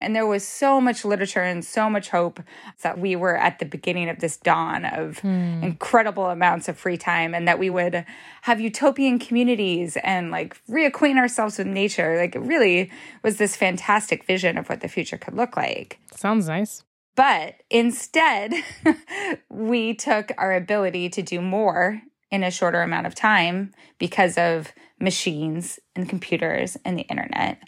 And 0.00 0.14
there 0.14 0.26
was 0.26 0.46
so 0.46 0.80
much 0.80 1.04
literature 1.04 1.42
and 1.42 1.64
so 1.64 1.90
much 1.90 2.10
hope 2.10 2.40
that 2.82 2.98
we 2.98 3.16
were 3.16 3.36
at 3.36 3.58
the 3.58 3.64
beginning 3.64 4.08
of 4.08 4.20
this 4.20 4.36
dawn 4.36 4.84
of 4.84 5.18
hmm. 5.18 5.62
incredible 5.62 6.26
amounts 6.26 6.68
of 6.68 6.78
free 6.78 6.96
time 6.96 7.34
and 7.34 7.48
that 7.48 7.58
we 7.58 7.68
would 7.68 8.04
have 8.42 8.60
utopian 8.60 9.18
communities 9.18 9.96
and 10.04 10.30
like 10.30 10.56
reacquaint 10.66 11.18
ourselves 11.18 11.58
with 11.58 11.66
nature. 11.66 12.16
Like 12.16 12.36
it 12.36 12.40
really 12.40 12.90
was 13.24 13.38
this 13.38 13.56
fantastic 13.56 14.24
vision 14.24 14.56
of 14.56 14.68
what 14.68 14.80
the 14.80 14.88
future 14.88 15.18
could 15.18 15.34
look 15.34 15.56
like. 15.56 15.98
Sounds 16.14 16.46
nice. 16.46 16.84
But 17.16 17.56
instead, 17.68 18.54
we 19.48 19.94
took 19.94 20.30
our 20.38 20.54
ability 20.54 21.08
to 21.10 21.22
do 21.22 21.40
more 21.40 22.00
in 22.30 22.44
a 22.44 22.50
shorter 22.50 22.82
amount 22.82 23.08
of 23.08 23.14
time 23.16 23.72
because 23.98 24.38
of 24.38 24.72
machines 25.00 25.80
and 25.96 26.08
computers 26.08 26.76
and 26.84 26.96
the 26.96 27.02
internet. 27.02 27.60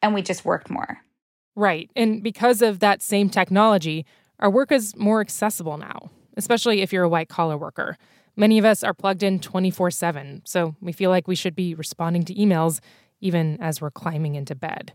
And 0.00 0.14
we 0.14 0.22
just 0.22 0.46
worked 0.46 0.70
more. 0.70 1.02
Right. 1.56 1.90
And 1.96 2.22
because 2.22 2.60
of 2.60 2.80
that 2.80 3.02
same 3.02 3.30
technology, 3.30 4.04
our 4.38 4.50
work 4.50 4.70
is 4.70 4.94
more 4.96 5.22
accessible 5.22 5.78
now, 5.78 6.10
especially 6.36 6.82
if 6.82 6.92
you're 6.92 7.04
a 7.04 7.08
white 7.08 7.30
collar 7.30 7.56
worker. 7.56 7.96
Many 8.36 8.58
of 8.58 8.66
us 8.66 8.84
are 8.84 8.92
plugged 8.92 9.22
in 9.22 9.40
24 9.40 9.90
7, 9.90 10.42
so 10.44 10.76
we 10.82 10.92
feel 10.92 11.08
like 11.08 11.26
we 11.26 11.34
should 11.34 11.56
be 11.56 11.74
responding 11.74 12.24
to 12.24 12.34
emails 12.34 12.80
even 13.22 13.58
as 13.62 13.80
we're 13.80 13.90
climbing 13.90 14.34
into 14.34 14.54
bed. 14.54 14.92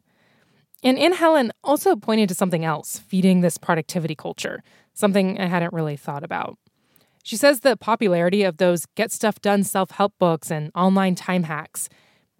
And 0.83 0.99
Anne 0.99 1.13
Helen 1.13 1.51
also 1.63 1.95
pointed 1.95 2.29
to 2.29 2.35
something 2.35 2.63
else 2.63 2.99
feeding 2.99 3.41
this 3.41 3.57
productivity 3.57 4.13
culture, 4.13 4.63
something 4.93 5.39
I 5.39 5.47
hadn't 5.47 5.73
really 5.73 5.97
thought 5.97 6.23
about. 6.23 6.59
She 7.23 7.35
says 7.35 7.59
the 7.61 7.75
popularity 7.75 8.43
of 8.43 8.57
those 8.57 8.85
get 8.95 9.11
stuff 9.11 9.41
done 9.41 9.63
self 9.63 9.89
help 9.89 10.13
books 10.19 10.51
and 10.51 10.71
online 10.75 11.15
time 11.15 11.43
hacks, 11.43 11.89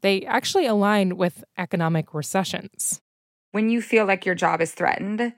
they 0.02 0.24
actually 0.26 0.68
align 0.68 1.18
with 1.18 1.44
economic 1.58 2.14
recessions 2.14 3.02
when 3.52 3.70
you 3.70 3.82
feel 3.82 4.06
like 4.06 4.26
your 4.26 4.36
job 4.36 4.62
is 4.62 4.72
threatened, 4.72 5.34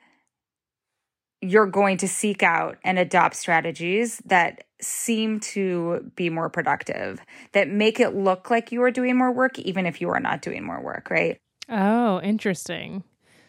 you're 1.42 1.68
going 1.68 1.98
to 1.98 2.08
seek 2.08 2.42
out 2.42 2.78
and 2.84 2.98
adopt 2.98 3.36
strategies 3.36 4.22
that 4.26 4.64
seem 4.80 5.40
to 5.40 6.12
be 6.16 6.30
more 6.30 6.50
productive, 6.50 7.20
that 7.52 7.68
make 7.68 8.00
it 8.00 8.16
look 8.16 8.50
like 8.50 8.72
you 8.72 8.82
are 8.82 8.92
doing 8.92 9.18
more 9.18 9.32
work, 9.32 9.60
even 9.60 9.86
if 9.86 10.00
you 10.00 10.10
are 10.10 10.20
not 10.20 10.42
doing 10.42 10.64
more 10.64 10.82
work, 10.82 11.10
right? 11.10 11.38
Oh, 11.70 12.22
interesting. 12.22 13.04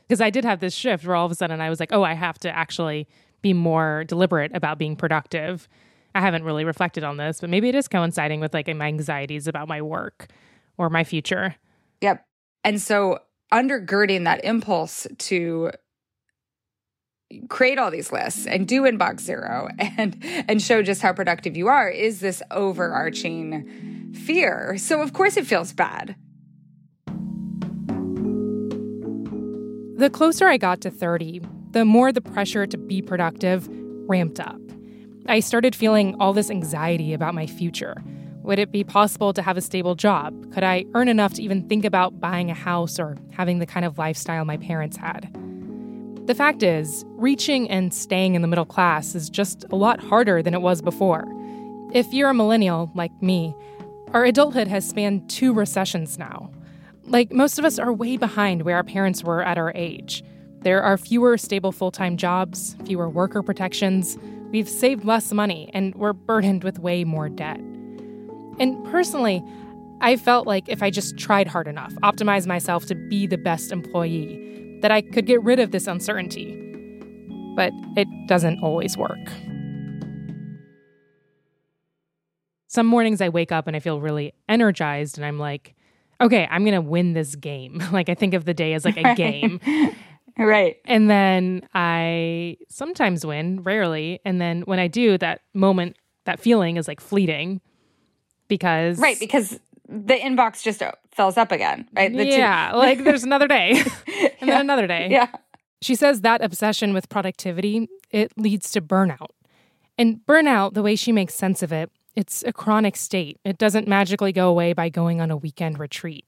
Because 0.09 0.21
I 0.21 0.31
did 0.31 0.45
have 0.45 0.61
this 0.61 0.75
shift 0.75 1.07
where 1.07 1.17
all 1.17 1.27
of 1.27 1.33
a 1.33 1.35
sudden 1.35 1.61
I 1.61 1.71
was 1.71 1.81
like, 1.81 1.93
oh, 1.93 2.03
I 2.03 2.15
have 2.15 2.39
to 2.41 2.55
actually 2.55 3.09
be 3.43 3.53
more 3.53 4.05
deliberate 4.05 4.55
about 4.55 4.79
being 4.79 4.97
productive. 4.97 5.69
I 6.15 6.21
haven't 6.21 6.45
really 6.45 6.65
reflected 6.65 7.05
on 7.05 7.17
this, 7.17 7.41
but 7.41 7.51
maybe 7.51 7.69
it 7.69 7.75
is 7.75 7.89
coinciding 7.89 8.41
with 8.41 8.55
like 8.55 8.69
my 8.75 8.87
anxieties 8.87 9.47
about 9.47 9.69
my 9.69 9.83
work 9.83 10.29
or 10.79 10.91
my 10.91 11.05
future. 11.05 11.57
Yep. 12.01 12.25
And 12.65 12.81
so 12.81 13.19
undergirding 13.55 14.25
that 14.25 14.45
impulse 14.45 15.07
to 15.19 15.71
create 17.49 17.79
all 17.79 17.91
these 17.91 18.13
lists 18.13 18.47
and 18.47 18.67
do 18.69 18.83
inbox 18.83 19.21
zero 19.21 19.69
and 19.79 20.17
and 20.49 20.61
show 20.61 20.83
just 20.83 21.03
how 21.03 21.13
productive 21.13 21.57
you 21.57 21.69
are 21.69 21.89
is 21.89 22.21
this 22.21 22.43
overarching 22.51 24.13
fear. 24.13 24.77
So 24.77 25.01
of 25.01 25.13
course 25.13 25.37
it 25.37 25.47
feels 25.47 25.73
bad. 25.73 26.17
The 29.97 30.11
closer 30.11 30.49
i 30.49 30.57
got 30.57 30.81
to 30.83 30.91
30 30.91 31.41
the 31.71 31.85
more 31.85 32.13
the 32.13 32.21
pressure 32.21 32.67
to 32.67 32.77
be 32.77 33.03
productive 33.03 33.69
ramped 34.09 34.39
up. 34.39 34.61
I 35.27 35.41
started 35.41 35.75
feeling 35.75 36.15
all 36.21 36.33
this 36.33 36.51
anxiety 36.51 37.15
about 37.15 37.35
my 37.35 37.47
future 37.47 37.97
would 38.45 38.59
it 38.59 38.71
be 38.71 38.85
possible 38.85 39.33
to 39.33 39.43
have 39.43 39.57
a 39.57 39.63
stable 39.63 39.95
job? 39.95 40.53
Could 40.53 40.63
I 40.63 40.85
earn 40.95 41.09
enough 41.09 41.33
to 41.35 41.43
even 41.43 41.67
think 41.67 41.85
about 41.85 42.21
buying 42.21 42.51
a 42.51 42.55
house 42.55 42.99
or 42.99 43.17
having 43.33 43.59
the 43.59 43.67
kind 43.67 43.87
of 43.87 43.97
lifestyle 43.97 44.45
my 44.45 44.59
parents 44.59 44.99
had? 44.99 45.31
The 46.27 46.35
fact 46.35 46.63
is, 46.63 47.05
reaching 47.13 47.71
and 47.71 47.93
staying 47.93 48.35
in 48.35 48.43
the 48.43 48.49
middle 48.49 48.67
class 48.67 49.15
is 49.15 49.31
just 49.31 49.65
a 49.73 49.77
lot 49.77 50.01
harder 50.01 50.43
than 50.43 50.55
it 50.55 50.61
was 50.61 50.83
before. 50.83 51.25
If 51.93 52.13
you're 52.13 52.31
a 52.31 52.35
millennial 52.35 52.91
like 52.95 53.13
me, 53.23 53.55
our 54.13 54.25
adulthood 54.25 54.69
has 54.69 54.87
spanned 54.87 55.29
two 55.31 55.55
recessions 55.55 56.19
now. 56.19 56.51
Like 57.05 57.33
most 57.33 57.59
of 57.59 57.65
us 57.65 57.79
are 57.79 57.93
way 57.93 58.17
behind 58.19 58.63
where 58.63 58.77
our 58.77 58.85
parents 58.85 59.25
were 59.25 59.43
at 59.43 59.59
our 59.59 59.73
age. 59.75 60.23
There 60.61 60.83
are 60.83 60.99
fewer 60.99 61.39
stable 61.39 61.73
full 61.73 61.91
time 61.91 62.17
jobs, 62.17 62.77
fewer 62.85 63.09
worker 63.09 63.43
protections, 63.43 64.19
we've 64.51 64.69
saved 64.69 65.05
less 65.05 65.33
money, 65.33 65.71
and 65.73 65.95
we're 65.95 66.13
burdened 66.13 66.63
with 66.63 66.79
way 66.79 67.05
more 67.05 67.29
debt. 67.29 67.61
And 68.59 68.85
personally, 68.87 69.43
I 70.01 70.17
felt 70.17 70.47
like 70.47 70.69
if 70.69 70.83
I 70.83 70.91
just 70.91 71.17
tried 71.17 71.47
hard 71.47 71.67
enough, 71.67 71.93
optimized 72.03 72.47
myself 72.47 72.87
to 72.87 72.95
be 72.95 73.27
the 73.27 73.39
best 73.39 73.73
employee, 73.73 74.79
that 74.83 74.91
I 74.91 75.01
could 75.01 75.27
get 75.27 75.43
rid 75.43 75.59
of 75.61 75.71
this 75.71 75.87
uncertainty. 75.87 76.61
But 77.57 77.73
it 77.97 78.09
doesn't 78.27 78.61
always 78.61 78.97
work. 78.97 79.19
Some 82.69 82.87
mornings 82.87 83.21
I 83.21 83.29
wake 83.29 83.53
up 83.53 83.67
and 83.67 83.77
I 83.77 83.81
feel 83.81 84.01
really 84.01 84.33
energized, 84.49 85.17
and 85.17 85.25
I'm 85.25 85.39
like, 85.39 85.75
okay, 86.21 86.49
I'm 86.51 86.65
going 86.65 86.75
to 86.75 86.81
win 86.81 87.13
this 87.13 87.37
game. 87.37 87.83
like, 87.93 88.09
I 88.09 88.15
think 88.15 88.35
of 88.35 88.45
the 88.45 88.55
day 88.55 88.75
as 88.75 88.85
like 88.85 88.97
a 88.97 89.15
game. 89.17 89.61
Right. 90.37 90.77
And 90.85 91.09
then 91.09 91.69
I 91.75 92.57
sometimes 92.69 93.25
win, 93.25 93.63
rarely. 93.63 94.21
And 94.25 94.41
then 94.41 94.63
when 94.63 94.79
I 94.79 94.89
do, 94.89 95.17
that 95.19 95.43
moment, 95.55 95.97
that 96.25 96.41
feeling 96.41 96.77
is 96.77 96.89
like 96.89 97.01
fleeting 97.01 97.61
because. 98.55 98.99
Right. 98.99 99.19
Because 99.19 99.59
the 99.89 100.15
inbox 100.15 100.63
just 100.63 100.83
fills 101.13 101.37
up 101.37 101.51
again, 101.53 101.89
right? 101.95 102.15
The 102.15 102.27
yeah. 102.27 102.71
Two- 102.71 102.79
like 102.79 103.05
there's 103.05 103.25
another 103.25 103.49
day 103.49 103.71
and 104.07 104.33
yeah. 104.41 104.47
then 104.47 104.61
another 104.61 104.87
day. 104.87 105.09
Yeah. 105.11 105.29
She 105.83 105.95
says 105.95 106.21
that 106.23 106.43
obsession 106.43 106.95
with 106.95 107.09
productivity, 107.09 107.89
it 108.11 108.33
leads 108.39 108.71
to 108.73 108.81
burnout. 108.81 109.31
And 109.99 110.21
burnout, 110.27 110.75
the 110.75 110.83
way 110.83 110.97
she 110.97 111.13
makes 111.13 111.35
sense 111.35 111.63
of 111.63 111.73
it, 111.73 111.91
it's 112.15 112.43
a 112.45 112.53
chronic 112.53 112.97
state. 112.97 113.39
It 113.45 113.59
doesn't 113.59 113.89
magically 113.89 114.33
go 114.33 114.49
away 114.49 114.73
by 114.73 114.89
going 114.89 115.21
on 115.21 115.31
a 115.31 115.37
weekend 115.37 115.79
retreat. 115.79 116.25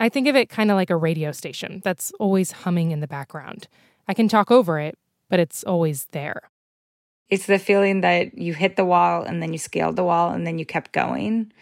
I 0.00 0.08
think 0.08 0.28
of 0.28 0.36
it 0.36 0.48
kind 0.48 0.70
of 0.70 0.76
like 0.76 0.90
a 0.90 0.96
radio 0.96 1.32
station 1.32 1.80
that's 1.82 2.12
always 2.20 2.52
humming 2.52 2.92
in 2.92 3.00
the 3.00 3.08
background. 3.08 3.66
I 4.06 4.14
can 4.14 4.28
talk 4.28 4.50
over 4.50 4.78
it, 4.78 4.96
but 5.28 5.40
it's 5.40 5.64
always 5.64 6.06
there. 6.12 6.50
It's 7.30 7.46
the 7.46 7.58
feeling 7.58 8.00
that 8.00 8.38
you 8.38 8.54
hit 8.54 8.76
the 8.76 8.84
wall 8.84 9.22
and 9.22 9.42
then 9.42 9.52
you 9.52 9.58
scaled 9.58 9.96
the 9.96 10.04
wall 10.04 10.30
and 10.30 10.46
then 10.46 10.58
you 10.58 10.64
kept 10.64 10.92
going. 10.92 11.52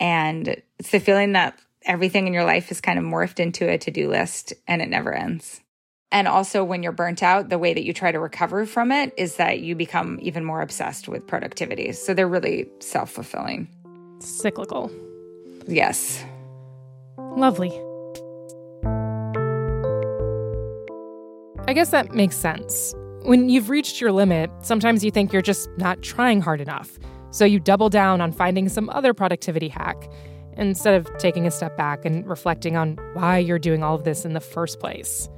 And 0.00 0.48
it's 0.78 0.90
the 0.90 1.00
feeling 1.00 1.32
that 1.32 1.58
everything 1.84 2.26
in 2.26 2.32
your 2.32 2.44
life 2.44 2.70
is 2.70 2.80
kind 2.80 2.98
of 2.98 3.04
morphed 3.04 3.40
into 3.40 3.68
a 3.68 3.78
to 3.78 3.90
do 3.90 4.08
list 4.08 4.54
and 4.66 4.80
it 4.80 4.88
never 4.88 5.12
ends. 5.12 5.60
And 6.10 6.28
also, 6.28 6.62
when 6.62 6.84
you're 6.84 6.92
burnt 6.92 7.24
out, 7.24 7.48
the 7.48 7.58
way 7.58 7.74
that 7.74 7.82
you 7.82 7.92
try 7.92 8.12
to 8.12 8.20
recover 8.20 8.66
from 8.66 8.92
it 8.92 9.12
is 9.16 9.36
that 9.36 9.60
you 9.60 9.74
become 9.74 10.18
even 10.22 10.44
more 10.44 10.62
obsessed 10.62 11.08
with 11.08 11.26
productivity. 11.26 11.90
So 11.90 12.14
they're 12.14 12.28
really 12.28 12.68
self 12.78 13.10
fulfilling. 13.10 13.68
Cyclical. 14.20 14.92
Yes. 15.66 16.24
Lovely. 17.18 17.72
I 21.66 21.72
guess 21.72 21.90
that 21.90 22.14
makes 22.14 22.36
sense. 22.36 22.94
When 23.24 23.48
you've 23.48 23.70
reached 23.70 24.02
your 24.02 24.12
limit, 24.12 24.50
sometimes 24.60 25.02
you 25.02 25.10
think 25.10 25.32
you're 25.32 25.40
just 25.40 25.70
not 25.78 26.02
trying 26.02 26.42
hard 26.42 26.60
enough. 26.60 26.98
So 27.30 27.46
you 27.46 27.58
double 27.58 27.88
down 27.88 28.20
on 28.20 28.32
finding 28.32 28.68
some 28.68 28.90
other 28.90 29.14
productivity 29.14 29.68
hack 29.68 30.10
instead 30.58 30.92
of 30.92 31.08
taking 31.16 31.46
a 31.46 31.50
step 31.50 31.74
back 31.74 32.04
and 32.04 32.28
reflecting 32.28 32.76
on 32.76 32.98
why 33.14 33.38
you're 33.38 33.58
doing 33.58 33.82
all 33.82 33.94
of 33.94 34.04
this 34.04 34.26
in 34.26 34.34
the 34.34 34.40
first 34.40 34.78
place. 34.78 35.30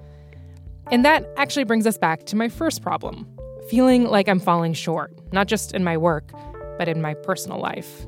And 0.90 1.04
that 1.04 1.30
actually 1.36 1.62
brings 1.62 1.86
us 1.86 1.96
back 1.96 2.26
to 2.26 2.34
my 2.34 2.48
first 2.48 2.82
problem 2.82 3.24
feeling 3.68 4.04
like 4.06 4.28
I'm 4.28 4.40
falling 4.40 4.72
short, 4.72 5.12
not 5.32 5.46
just 5.46 5.72
in 5.72 5.84
my 5.84 5.96
work, 5.96 6.32
but 6.78 6.88
in 6.88 7.00
my 7.00 7.14
personal 7.14 7.60
life. 7.60 8.04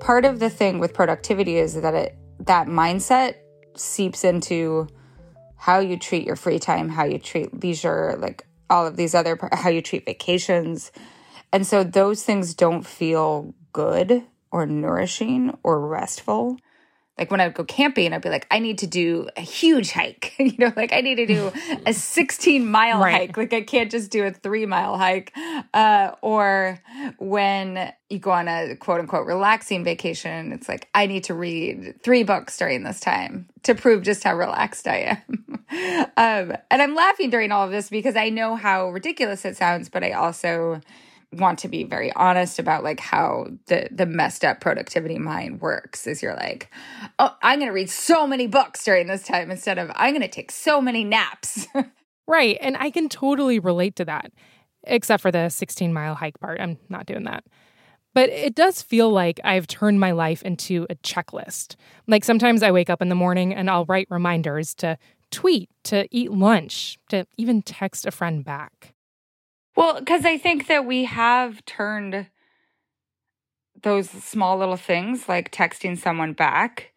Part 0.00 0.24
of 0.24 0.40
the 0.40 0.48
thing 0.48 0.78
with 0.78 0.94
productivity 0.94 1.58
is 1.58 1.78
that 1.80 1.94
it 1.94 2.16
that 2.40 2.68
mindset 2.68 3.34
seeps 3.76 4.24
into 4.24 4.88
how 5.56 5.78
you 5.78 5.98
treat 5.98 6.26
your 6.26 6.36
free 6.36 6.58
time, 6.58 6.88
how 6.88 7.04
you 7.04 7.18
treat 7.18 7.62
leisure, 7.62 8.16
like 8.18 8.46
all 8.72 8.86
of 8.86 8.96
these 8.96 9.14
other, 9.14 9.38
how 9.52 9.68
you 9.68 9.82
treat 9.82 10.06
vacations. 10.06 10.90
And 11.52 11.66
so 11.66 11.84
those 11.84 12.24
things 12.24 12.54
don't 12.54 12.86
feel 12.86 13.54
good 13.72 14.24
or 14.50 14.66
nourishing 14.66 15.56
or 15.62 15.78
restful 15.78 16.58
like 17.18 17.30
when 17.30 17.40
I 17.40 17.46
would 17.46 17.54
go 17.54 17.64
camping, 17.64 18.12
I'd 18.12 18.22
be 18.22 18.30
like, 18.30 18.46
I 18.50 18.58
need 18.58 18.78
to 18.78 18.86
do 18.86 19.28
a 19.36 19.42
huge 19.42 19.92
hike. 19.92 20.34
you 20.38 20.54
know, 20.58 20.72
like 20.74 20.92
I 20.92 21.02
need 21.02 21.16
to 21.16 21.26
do 21.26 21.52
a 21.86 21.92
16 21.94 22.66
mile 22.66 23.00
right. 23.00 23.12
hike. 23.12 23.36
Like 23.36 23.52
I 23.52 23.60
can't 23.60 23.90
just 23.90 24.10
do 24.10 24.24
a 24.24 24.30
three 24.30 24.66
mile 24.66 24.96
hike. 24.96 25.32
Uh, 25.74 26.12
or 26.22 26.80
when 27.18 27.92
you 28.08 28.18
go 28.18 28.30
on 28.30 28.48
a 28.48 28.76
quote 28.76 29.00
unquote 29.00 29.26
relaxing 29.26 29.84
vacation, 29.84 30.52
it's 30.52 30.68
like, 30.68 30.88
I 30.94 31.06
need 31.06 31.24
to 31.24 31.34
read 31.34 32.02
three 32.02 32.22
books 32.22 32.56
during 32.56 32.82
this 32.82 32.98
time 32.98 33.48
to 33.64 33.74
prove 33.74 34.02
just 34.02 34.24
how 34.24 34.34
relaxed 34.34 34.88
I 34.88 35.18
am. 35.28 35.46
um, 35.72 36.52
and 36.70 36.82
I'm 36.82 36.94
laughing 36.94 37.30
during 37.30 37.50
all 37.50 37.64
of 37.64 37.70
this 37.70 37.88
because 37.88 38.16
I 38.16 38.28
know 38.28 38.56
how 38.56 38.90
ridiculous 38.90 39.44
it 39.44 39.56
sounds, 39.56 39.88
but 39.88 40.04
I 40.04 40.12
also 40.12 40.80
want 41.32 41.58
to 41.60 41.68
be 41.68 41.82
very 41.82 42.12
honest 42.12 42.58
about 42.58 42.84
like 42.84 43.00
how 43.00 43.46
the 43.66 43.88
the 43.90 44.04
messed 44.04 44.44
up 44.44 44.60
productivity 44.60 45.18
mind 45.18 45.62
works 45.62 46.06
is 46.06 46.22
you're 46.22 46.34
like 46.34 46.70
oh 47.18 47.34
i'm 47.42 47.58
going 47.58 47.70
to 47.70 47.74
read 47.74 47.88
so 47.88 48.26
many 48.26 48.46
books 48.46 48.84
during 48.84 49.06
this 49.06 49.22
time 49.22 49.50
instead 49.50 49.78
of 49.78 49.90
i'm 49.94 50.12
going 50.12 50.20
to 50.20 50.28
take 50.28 50.50
so 50.50 50.78
many 50.78 51.04
naps 51.04 51.66
right 52.26 52.58
and 52.60 52.76
i 52.76 52.90
can 52.90 53.08
totally 53.08 53.58
relate 53.58 53.96
to 53.96 54.04
that 54.04 54.30
except 54.84 55.22
for 55.22 55.30
the 55.30 55.48
16 55.48 55.90
mile 55.90 56.14
hike 56.14 56.38
part 56.38 56.60
i'm 56.60 56.76
not 56.90 57.06
doing 57.06 57.24
that 57.24 57.44
but 58.14 58.28
it 58.28 58.54
does 58.54 58.82
feel 58.82 59.10
like 59.10 59.40
I've 59.42 59.66
turned 59.66 59.98
my 59.98 60.12
life 60.12 60.42
into 60.42 60.86
a 60.90 60.94
checklist. 60.96 61.76
Like 62.06 62.24
sometimes 62.24 62.62
I 62.62 62.70
wake 62.70 62.90
up 62.90 63.00
in 63.00 63.08
the 63.08 63.14
morning 63.14 63.54
and 63.54 63.70
I'll 63.70 63.86
write 63.86 64.06
reminders 64.10 64.74
to 64.76 64.98
tweet, 65.32 65.70
to 65.84 66.06
eat 66.10 66.30
lunch, 66.30 66.98
to 67.08 67.26
even 67.36 67.62
text 67.62 68.06
a 68.06 68.10
friend 68.10 68.44
back. 68.44 68.94
Well, 69.74 69.98
because 69.98 70.24
I 70.24 70.38
think 70.38 70.68
that 70.68 70.84
we 70.84 71.04
have 71.04 71.64
turned 71.64 72.28
those 73.82 74.08
small 74.08 74.58
little 74.58 74.76
things 74.76 75.28
like 75.28 75.50
texting 75.50 75.98
someone 75.98 76.34
back 76.34 76.91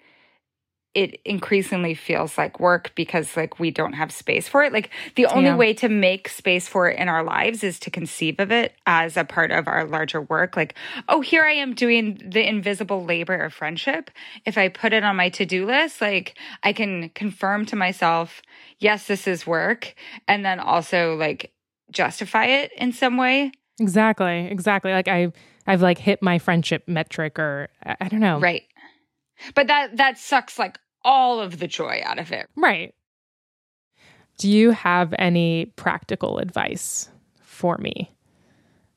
it 0.95 1.19
increasingly 1.25 1.93
feels 1.93 2.37
like 2.37 2.59
work 2.59 2.91
because 2.95 3.35
like 3.37 3.59
we 3.59 3.69
don't 3.69 3.93
have 3.93 4.11
space 4.11 4.47
for 4.47 4.63
it 4.63 4.73
like 4.73 4.89
the 5.15 5.25
only 5.27 5.49
yeah. 5.49 5.55
way 5.55 5.73
to 5.73 5.89
make 5.89 6.27
space 6.27 6.67
for 6.67 6.89
it 6.89 6.97
in 6.97 7.07
our 7.07 7.23
lives 7.23 7.63
is 7.63 7.79
to 7.79 7.91
conceive 7.91 8.39
of 8.39 8.51
it 8.51 8.73
as 8.87 9.17
a 9.17 9.23
part 9.23 9.51
of 9.51 9.67
our 9.67 9.85
larger 9.85 10.21
work 10.21 10.55
like 10.55 10.73
oh 11.09 11.21
here 11.21 11.43
i 11.43 11.51
am 11.51 11.73
doing 11.73 12.19
the 12.25 12.47
invisible 12.47 13.03
labor 13.03 13.35
of 13.35 13.53
friendship 13.53 14.09
if 14.45 14.57
i 14.57 14.67
put 14.67 14.93
it 14.93 15.03
on 15.03 15.15
my 15.15 15.29
to-do 15.29 15.65
list 15.65 16.01
like 16.01 16.35
i 16.63 16.73
can 16.73 17.09
confirm 17.09 17.65
to 17.65 17.75
myself 17.75 18.41
yes 18.79 19.07
this 19.07 19.27
is 19.27 19.45
work 19.45 19.93
and 20.27 20.45
then 20.45 20.59
also 20.59 21.15
like 21.15 21.51
justify 21.91 22.45
it 22.45 22.71
in 22.77 22.91
some 22.91 23.17
way. 23.17 23.51
Exactly. 23.79 24.47
Exactly. 24.47 24.91
Like 24.91 25.07
I 25.07 25.31
I've 25.67 25.81
like 25.81 25.97
hit 25.97 26.21
my 26.21 26.37
friendship 26.37 26.83
metric 26.87 27.39
or 27.39 27.69
I, 27.83 27.95
I 28.01 28.07
don't 28.07 28.19
know. 28.19 28.39
Right. 28.39 28.63
But 29.53 29.67
that 29.67 29.97
that 29.97 30.17
sucks 30.17 30.59
like 30.59 30.77
all 31.05 31.39
of 31.39 31.59
the 31.59 31.67
joy 31.67 32.01
out 32.03 32.19
of 32.19 32.33
it. 32.33 32.49
Right. 32.57 32.93
Do 34.37 34.49
you 34.49 34.71
have 34.71 35.15
any 35.17 35.67
practical 35.77 36.39
advice 36.39 37.09
for 37.41 37.77
me? 37.77 38.13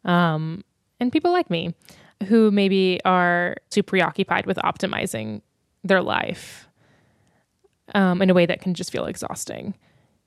Um 0.04 0.64
and 0.98 1.12
people 1.12 1.30
like 1.30 1.48
me 1.48 1.74
who 2.26 2.50
maybe 2.50 3.00
are 3.04 3.56
too 3.70 3.84
preoccupied 3.84 4.46
with 4.46 4.56
optimizing 4.56 5.42
their 5.84 6.02
life 6.02 6.68
um, 7.94 8.20
in 8.20 8.28
a 8.28 8.34
way 8.34 8.44
that 8.44 8.60
can 8.60 8.74
just 8.74 8.90
feel 8.90 9.06
exhausting. 9.06 9.74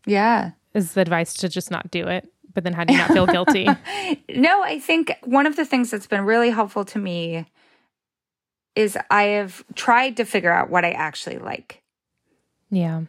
Yeah. 0.05 0.51
Is 0.73 0.93
the 0.93 1.01
advice 1.01 1.33
to 1.33 1.49
just 1.49 1.69
not 1.69 1.91
do 1.91 2.07
it? 2.07 2.31
but 2.53 2.63
then 2.63 2.73
how 2.73 2.83
do 2.83 2.93
you 2.93 2.99
not 2.99 3.11
feel 3.11 3.25
guilty? 3.25 3.65
no, 4.29 4.63
I 4.63 4.79
think 4.79 5.15
one 5.23 5.45
of 5.45 5.55
the 5.55 5.65
things 5.65 5.91
that's 5.91 6.07
been 6.07 6.25
really 6.25 6.49
helpful 6.49 6.85
to 6.85 6.99
me 6.99 7.45
is 8.75 8.97
I 9.09 9.23
have 9.23 9.63
tried 9.75 10.17
to 10.17 10.25
figure 10.25 10.51
out 10.51 10.69
what 10.69 10.85
I 10.85 10.91
actually 10.91 11.37
like. 11.37 11.81
Yeah. 12.69 13.03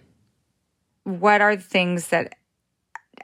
What 1.04 1.40
are 1.40 1.56
the 1.56 1.62
things 1.62 2.08
that 2.08 2.34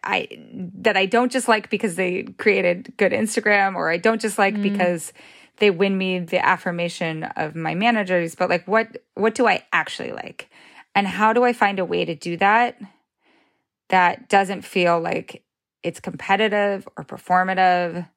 I 0.05 0.29
that 0.75 0.97
I 0.97 1.07
don't 1.07 1.33
just 1.33 1.49
like 1.49 1.71
because 1.71 1.97
they 1.97 2.23
created 2.23 2.95
good 2.97 3.13
Instagram 3.13 3.75
or 3.75 3.91
I 3.91 3.97
don't 3.97 4.21
just 4.21 4.39
like 4.39 4.55
mm. 4.55 4.63
because 4.63 5.13
they 5.57 5.71
win 5.71 5.99
me 5.99 6.21
the 6.21 6.45
affirmation 6.45 7.25
of 7.25 7.57
my 7.57 7.75
managers, 7.75 8.35
but 8.35 8.49
like 8.49 8.67
what 8.69 8.99
what 9.15 9.35
do 9.35 9.47
I 9.47 9.65
actually 9.73 10.13
like? 10.13 10.51
And 10.95 11.07
how 11.07 11.33
do 11.33 11.45
I 11.45 11.53
find 11.53 11.79
a 11.79 11.85
way 11.85 12.05
to 12.05 12.15
do 12.15 12.37
that 12.37 12.81
that 13.89 14.29
doesn't 14.29 14.63
feel 14.63 15.01
like 15.01 15.43
it's 15.83 16.01
competitive 16.01 16.89
or 16.97 17.05
performative. 17.05 18.09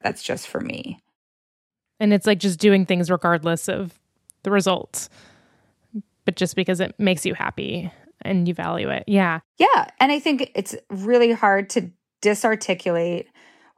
That's 0.00 0.22
just 0.22 0.48
for 0.48 0.60
me. 0.60 1.02
And 2.00 2.12
it's 2.12 2.26
like 2.26 2.38
just 2.38 2.58
doing 2.58 2.86
things 2.86 3.10
regardless 3.10 3.68
of 3.68 3.98
the 4.42 4.50
results, 4.50 5.08
but 6.24 6.36
just 6.36 6.56
because 6.56 6.80
it 6.80 6.94
makes 6.98 7.26
you 7.26 7.34
happy 7.34 7.90
and 8.22 8.46
you 8.46 8.54
value 8.54 8.88
it. 8.90 9.04
Yeah. 9.06 9.40
Yeah. 9.58 9.90
And 10.00 10.12
I 10.12 10.20
think 10.20 10.50
it's 10.54 10.76
really 10.90 11.32
hard 11.32 11.70
to 11.70 11.90
disarticulate 12.20 13.28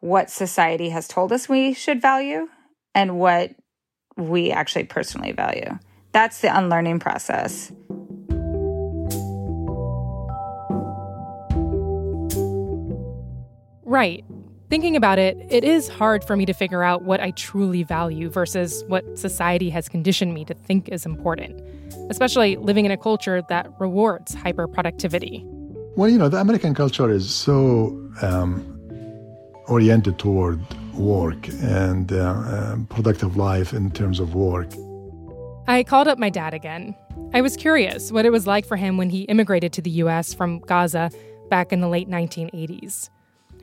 what 0.01 0.31
society 0.31 0.89
has 0.91 1.07
told 1.09 1.33
us 1.33 1.49
we 1.49 1.75
should 1.75 2.01
value 2.01 2.49
and 2.95 3.19
what 3.19 3.55
we 4.17 4.51
actually 4.51 4.85
personally 4.85 5.33
value. 5.33 5.79
That's 6.13 6.41
the 6.41 6.57
unlearning 6.57 6.99
process. 6.99 7.73
Right. 13.85 14.25
Thinking 14.71 14.95
about 14.95 15.19
it, 15.19 15.37
it 15.51 15.65
is 15.65 15.89
hard 15.89 16.23
for 16.23 16.37
me 16.37 16.47
to 16.47 16.53
figure 16.53 16.85
out 16.85 17.03
what 17.03 17.21
I 17.21 17.33
truly 17.33 17.83
value 17.83 18.31
versus 18.31 18.85
what 18.87 19.19
society 19.19 19.69
has 19.71 19.89
conditioned 19.89 20.33
me 20.33 20.45
to 20.45 20.55
think 20.55 20.89
is 20.91 21.05
important, 21.05 21.61
especially 22.09 22.55
living 22.55 22.85
in 22.85 22.93
a 22.93 22.97
culture 22.97 23.43
that 23.49 23.69
rewards 23.81 24.37
hyperproductivity. 24.37 25.43
Well, 25.97 26.09
you 26.09 26.19
know, 26.19 26.29
the 26.29 26.37
American 26.37 26.73
culture 26.73 27.11
is 27.11 27.35
so 27.35 28.01
um, 28.23 28.65
oriented 29.67 30.21
toward 30.21 30.61
work 30.95 31.49
and 31.49 32.13
uh, 32.13 32.17
uh, 32.17 32.77
productive 32.91 33.37
life 33.37 33.73
in 33.73 33.91
terms 33.91 34.21
of 34.21 34.37
work. 34.37 34.69
I 35.67 35.83
called 35.83 36.07
up 36.07 36.17
my 36.17 36.31
dad 36.31 36.55
again. 36.55 36.95
I 37.35 37.41
was 37.41 37.57
curious 37.57 38.13
what 38.13 38.25
it 38.25 38.31
was 38.31 38.47
like 38.47 38.67
for 38.67 38.77
him 38.77 38.97
when 38.99 39.11
he 39.11 39.23
immigrated 39.23 39.73
to 39.73 39.83
the 39.83 39.91
US 40.03 40.33
from 40.33 40.61
Gaza 40.61 41.11
back 41.49 41.73
in 41.73 41.81
the 41.81 41.89
late 41.89 42.09
1980s. 42.09 43.11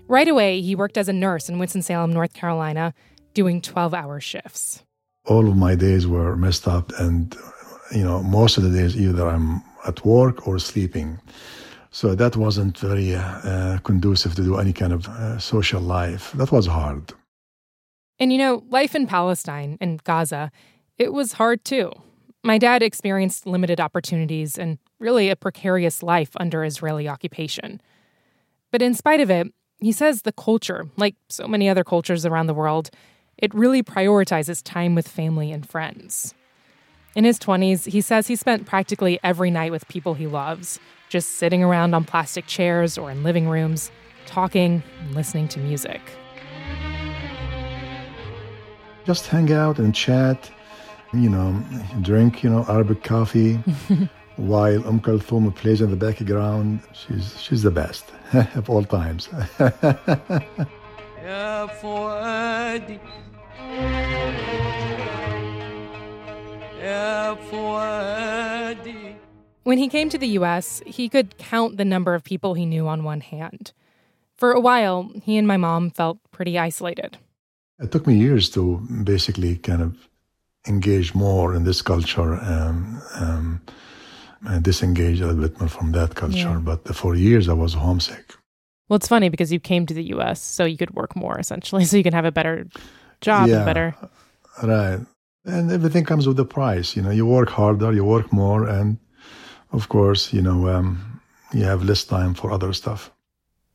Right 0.08 0.28
away, 0.28 0.62
he 0.62 0.76
worked 0.76 0.98
as 0.98 1.10
a 1.10 1.13
nurse 1.13 1.50
in 1.50 1.60
Winston-Salem, 1.60 2.12
North 2.13 2.34
Carolina, 2.34 2.93
doing 3.34 3.62
12-hour 3.62 4.20
shifts. 4.20 4.84
All 5.26 5.48
of 5.48 5.58
my 5.58 5.76
days 5.76 6.08
were 6.08 6.36
messed 6.36 6.67
up 6.67 6.91
and 7.00 7.36
you 7.91 8.04
know, 8.04 8.22
most 8.24 8.58
of 8.58 8.63
the 8.63 8.70
days 8.70 9.00
either 9.00 9.28
I'm 9.28 9.62
at 9.86 10.04
work 10.06 10.48
or 10.48 10.60
sleeping. 10.60 11.20
So 11.91 12.15
that 12.15 12.36
wasn't 12.36 12.78
very 12.78 13.15
uh, 13.15 13.80
conducive 13.80 14.36
to 14.36 14.43
do 14.43 14.58
any 14.58 14.74
kind 14.74 14.93
of 14.93 15.08
uh, 15.08 15.39
social 15.39 15.82
life. 15.82 16.32
That 16.34 16.52
was 16.52 16.67
hard. 16.67 17.13
And 18.20 18.32
you 18.32 18.38
know, 18.38 18.63
life 18.70 18.96
in 18.96 19.08
Palestine 19.08 19.78
and 19.80 20.04
Gaza, 20.04 20.52
it 20.98 21.13
was 21.13 21.34
hard 21.34 21.63
too. 21.63 21.91
My 22.43 22.58
dad 22.58 22.84
experienced 22.84 23.46
limited 23.46 23.80
opportunities 23.80 24.58
and 24.58 24.78
really 25.00 25.30
a 25.30 25.36
precarious 25.36 26.04
life 26.04 26.32
under 26.39 26.63
Israeli 26.63 27.08
occupation. 27.08 27.82
But 28.72 28.82
in 28.82 28.93
spite 28.93 29.22
of 29.22 29.32
it, 29.32 29.54
he 29.80 29.92
says 29.92 30.24
the 30.24 30.32
culture, 30.32 30.88
like 30.98 31.16
so 31.30 31.48
many 31.48 31.70
other 31.70 31.84
cultures 31.84 32.26
around 32.26 32.48
the 32.48 32.54
world, 32.54 32.90
it 33.38 33.54
really 33.54 33.84
prioritizes 33.84 34.63
time 34.63 34.96
with 34.96 35.08
family 35.08 35.52
and 35.52 35.68
friends. 35.68 36.34
In 37.16 37.24
his 37.24 37.40
20s, 37.40 37.88
he 37.88 38.02
says 38.02 38.28
he 38.28 38.36
spent 38.36 38.66
practically 38.66 39.20
every 39.24 39.52
night 39.52 39.72
with 39.72 39.88
people 39.88 40.13
he 40.13 40.28
loves, 40.28 40.80
just 41.10 41.34
sitting 41.34 41.63
around 41.63 41.94
on 41.94 42.04
plastic 42.04 42.48
chairs 42.48 42.98
or 42.98 43.12
in 43.12 43.24
living 43.24 43.48
rooms, 43.48 43.92
talking 44.26 44.84
and 45.02 45.16
listening 45.16 45.48
to 45.50 45.60
music. 45.60 46.02
Just 49.06 49.28
hang 49.28 49.52
out 49.54 49.80
and 49.80 49.96
chat, 49.96 50.52
you 51.13 51.30
know, 51.30 51.63
drink, 52.02 52.44
you 52.44 52.50
know, 52.50 52.66
Arabic 52.68 53.04
coffee 53.04 53.60
while 54.38 54.88
Umm 54.88 55.00
Kulthum 55.02 55.54
plays 55.56 55.82
in 55.82 55.89
the 55.89 55.95
background. 55.95 56.80
She's, 56.93 57.39
she's 57.41 57.63
the 57.63 57.71
best 57.71 58.06
of 58.34 58.69
all 58.69 58.84
times. 58.84 59.30
When 69.63 69.78
he 69.78 69.89
came 69.89 70.08
to 70.10 70.17
the 70.17 70.28
US, 70.39 70.82
he 70.86 71.10
could 71.10 71.38
count 71.38 71.76
the 71.76 71.84
number 71.84 72.15
of 72.15 72.23
people 72.23 72.54
he 72.54 72.65
knew 72.65 72.88
on 72.88 73.04
one 73.04 73.19
hand. 73.19 73.73
For 74.38 74.54
a 74.54 74.62
while, 74.62 75.12
he 75.23 75.36
and 75.38 75.45
my 75.45 75.58
mom 75.58 75.89
felt 75.89 76.19
pretty 76.32 76.58
isolated. 76.58 77.17
It 77.80 77.91
took 77.91 78.08
me 78.08 78.15
years 78.15 78.50
to 78.52 78.78
basically 79.04 79.58
kind 79.58 79.82
of 79.82 80.08
engage 80.67 81.13
more 81.13 81.54
in 81.54 81.65
this 81.65 81.82
culture 81.82 82.36
um, 82.36 83.02
um, 83.15 83.62
and 84.45 84.63
disengage 84.63 85.19
a 85.21 85.28
little 85.28 85.41
bit 85.41 85.60
more 85.60 85.69
from 85.69 85.91
that 85.93 86.15
culture. 86.15 86.38
Yeah. 86.38 86.62
But 86.62 86.95
for 86.95 87.15
years, 87.15 87.50
I 87.50 87.54
was 87.54 87.73
homesick. 87.73 88.36
Well, 88.88 88.97
it's 88.97 89.08
funny 89.08 89.30
because 89.30 89.52
you 89.52 89.60
came 89.60 89.86
to 89.86 89.93
the 89.93 90.04
US 90.15 90.41
so 90.41 90.63
you 90.63 90.78
could 90.78 90.91
work 90.91 91.15
more 91.15 91.39
essentially, 91.39 91.86
so 91.89 91.97
you 91.97 92.04
can 92.04 92.13
have 92.13 92.26
a 92.26 92.32
better 92.32 92.67
job 93.21 93.50
yeah, 93.50 93.58
and 93.58 93.65
better. 93.65 93.95
Right. 94.63 95.00
And 95.45 95.71
everything 95.71 96.04
comes 96.04 96.28
with 96.28 96.39
a 96.39 96.45
price. 96.45 96.95
You 96.95 97.02
know, 97.02 97.12
you 97.12 97.26
work 97.26 97.50
harder, 97.50 97.93
you 97.93 98.04
work 98.04 98.34
more, 98.34 98.67
and 98.67 98.97
of 99.71 99.88
course, 99.88 100.34
you 100.34 100.41
know, 100.41 100.67
um, 100.67 101.21
you 101.54 101.63
have 101.63 101.84
less 101.84 102.04
time 102.04 102.34
for 102.34 102.52
other 102.52 102.73
stuff. 102.73 103.12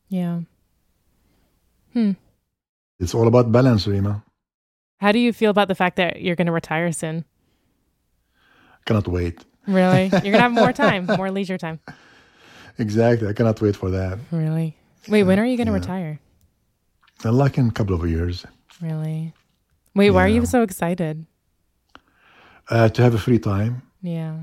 Yeah. 0.09 0.41
Hmm. 1.93 2.11
It's 2.99 3.13
all 3.13 3.27
about 3.27 3.51
balance, 3.51 3.87
Rima. 3.87 4.23
How 4.99 5.11
do 5.11 5.19
you 5.19 5.33
feel 5.33 5.49
about 5.49 5.67
the 5.67 5.75
fact 5.75 5.97
that 5.97 6.21
you're 6.21 6.35
going 6.35 6.47
to 6.47 6.53
retire 6.53 6.91
soon? 6.91 7.25
Cannot 8.85 9.07
wait. 9.07 9.43
Really? 9.67 10.03
You're 10.11 10.21
going 10.21 10.33
to 10.33 10.41
have 10.41 10.51
more 10.51 10.73
time, 10.73 11.05
more 11.05 11.31
leisure 11.31 11.57
time. 11.57 11.79
Exactly. 12.77 13.27
I 13.27 13.33
cannot 13.33 13.61
wait 13.61 13.75
for 13.75 13.89
that. 13.91 14.19
Really? 14.31 14.75
Wait, 15.07 15.23
when 15.23 15.39
are 15.39 15.45
you 15.45 15.57
going 15.57 15.67
to 15.67 15.73
yeah. 15.73 15.79
retire? 15.79 16.19
Like 17.23 17.57
in 17.57 17.69
a 17.69 17.71
couple 17.71 17.95
of 17.95 18.09
years. 18.09 18.45
Really? 18.81 19.33
Wait, 19.95 20.11
why 20.11 20.25
are 20.25 20.27
you 20.27 20.45
so 20.45 20.61
excited? 20.63 21.25
Uh, 22.69 22.89
to 22.89 23.01
have 23.01 23.13
a 23.13 23.17
free 23.17 23.39
time. 23.39 23.81
Yeah 24.01 24.35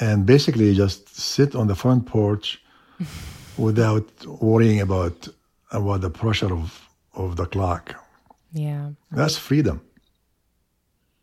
and 0.00 0.26
basically 0.26 0.74
just 0.74 1.14
sit 1.14 1.54
on 1.54 1.66
the 1.66 1.74
front 1.74 2.06
porch 2.06 2.62
without 3.58 4.08
worrying 4.26 4.80
about 4.80 5.28
about 5.70 6.00
the 6.00 6.10
pressure 6.10 6.52
of 6.52 6.88
of 7.14 7.36
the 7.36 7.46
clock. 7.46 7.94
Yeah, 8.52 8.90
that's 9.10 9.36
freedom. 9.36 9.80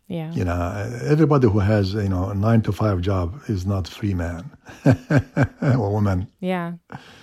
Yeah, 0.08 0.32
you 0.32 0.44
know, 0.44 1.00
everybody 1.04 1.48
who 1.48 1.58
has 1.58 1.94
you 1.94 2.08
know 2.08 2.28
a 2.30 2.34
nine 2.34 2.62
to 2.62 2.72
five 2.72 3.00
job 3.00 3.40
is 3.48 3.66
not 3.66 3.88
free 3.88 4.14
man 4.14 4.50
or 5.60 5.90
woman. 5.90 6.28
Yeah. 6.40 6.74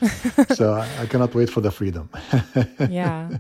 so 0.54 0.74
I, 0.74 0.88
I 1.00 1.06
cannot 1.06 1.34
wait 1.34 1.50
for 1.50 1.62
the 1.62 1.72
freedom. 1.72 2.10
yeah. 2.90 3.38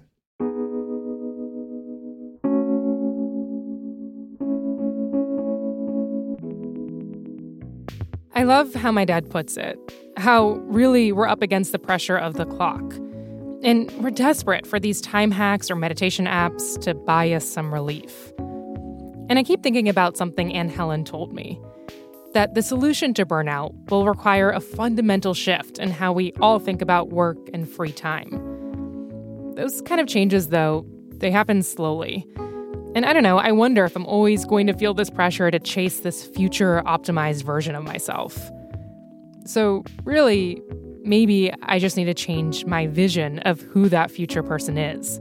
I 8.35 8.43
love 8.43 8.73
how 8.73 8.91
my 8.91 9.05
dad 9.05 9.29
puts 9.29 9.57
it 9.57 9.77
how 10.17 10.51
really 10.65 11.11
we're 11.11 11.27
up 11.27 11.41
against 11.41 11.71
the 11.71 11.79
pressure 11.79 12.17
of 12.17 12.35
the 12.35 12.45
clock. 12.45 12.93
And 13.63 13.89
we're 14.03 14.11
desperate 14.11 14.67
for 14.67 14.79
these 14.79 14.99
time 15.01 15.31
hacks 15.31 15.71
or 15.71 15.75
meditation 15.75 16.25
apps 16.25 16.79
to 16.81 16.93
buy 16.93 17.31
us 17.31 17.49
some 17.49 17.73
relief. 17.73 18.33
And 19.33 19.39
I 19.39 19.41
keep 19.43 19.63
thinking 19.63 19.89
about 19.89 20.15
something 20.15 20.53
Anne 20.53 20.69
Helen 20.69 21.03
told 21.03 21.33
me 21.33 21.59
that 22.35 22.53
the 22.53 22.61
solution 22.61 23.15
to 23.15 23.25
burnout 23.25 23.73
will 23.89 24.05
require 24.05 24.51
a 24.51 24.59
fundamental 24.59 25.33
shift 25.33 25.79
in 25.79 25.89
how 25.89 26.13
we 26.13 26.33
all 26.39 26.59
think 26.59 26.83
about 26.83 27.09
work 27.09 27.39
and 27.51 27.67
free 27.67 27.91
time. 27.91 28.29
Those 29.55 29.81
kind 29.81 29.99
of 29.99 30.05
changes, 30.05 30.49
though, 30.49 30.85
they 31.13 31.31
happen 31.31 31.63
slowly. 31.63 32.27
And 32.93 33.07
I 33.07 33.11
don't 33.11 33.23
know, 33.23 33.39
I 33.39 33.51
wonder 33.53 33.85
if 33.85 33.95
I'm 33.95 34.05
always 34.05 34.45
going 34.45 34.67
to 34.67 34.73
feel 34.73 34.93
this 34.93 35.09
pressure 35.09 35.49
to 35.49 35.57
chase 35.57 36.01
this 36.01 36.27
future 36.27 36.83
optimized 36.85 37.41
version 37.41 37.73
of 37.73 37.83
myself. 37.83 38.37
So, 39.47 39.83
really, 40.03 40.61
maybe 41.01 41.51
I 41.63 41.79
just 41.79 41.97
need 41.97 42.05
to 42.05 42.13
change 42.13 42.65
my 42.65 42.85
vision 42.85 43.39
of 43.39 43.61
who 43.61 43.89
that 43.89 44.11
future 44.11 44.43
person 44.43 44.77
is. 44.77 45.19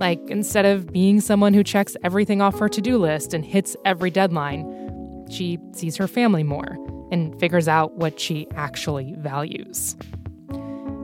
Like, 0.00 0.18
instead 0.28 0.64
of 0.64 0.90
being 0.90 1.20
someone 1.20 1.52
who 1.52 1.62
checks 1.62 1.94
everything 2.02 2.40
off 2.40 2.58
her 2.58 2.70
to 2.70 2.80
do 2.80 2.96
list 2.96 3.34
and 3.34 3.44
hits 3.44 3.76
every 3.84 4.10
deadline, 4.10 5.26
she 5.30 5.58
sees 5.72 5.94
her 5.96 6.08
family 6.08 6.42
more 6.42 6.78
and 7.12 7.38
figures 7.38 7.68
out 7.68 7.96
what 7.96 8.18
she 8.18 8.48
actually 8.56 9.14
values. 9.18 9.94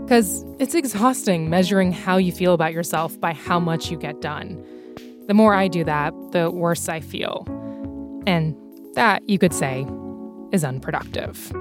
Because 0.03 0.45
it's 0.59 0.75
exhausting 0.75 1.51
measuring 1.51 1.93
how 1.93 2.17
you 2.17 2.33
feel 2.33 2.55
about 2.55 2.73
yourself 2.73 3.21
by 3.21 3.35
how 3.35 3.61
much 3.61 3.91
you 3.91 3.99
get 3.99 4.23
done. 4.23 4.65
The 5.27 5.35
more 5.35 5.53
I 5.53 5.69
do 5.69 5.85
that, 5.85 6.15
the 6.33 6.51
worse 6.51 6.89
I 6.89 7.01
feel. 7.01 7.45
And 8.27 8.57
that, 8.95 9.29
you 9.29 9.39
could 9.39 9.53
say, 9.53 9.87
is 10.53 10.65
unproductive. 10.65 11.53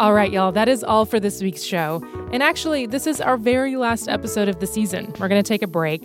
All 0.00 0.14
right, 0.14 0.32
y'all, 0.32 0.50
that 0.52 0.66
is 0.66 0.82
all 0.82 1.04
for 1.04 1.20
this 1.20 1.42
week's 1.42 1.62
show. 1.62 2.02
And 2.32 2.42
actually, 2.42 2.86
this 2.86 3.06
is 3.06 3.20
our 3.20 3.36
very 3.36 3.76
last 3.76 4.08
episode 4.08 4.48
of 4.48 4.58
the 4.58 4.66
season. 4.66 5.12
We're 5.18 5.28
going 5.28 5.42
to 5.42 5.46
take 5.46 5.60
a 5.60 5.66
break. 5.66 6.02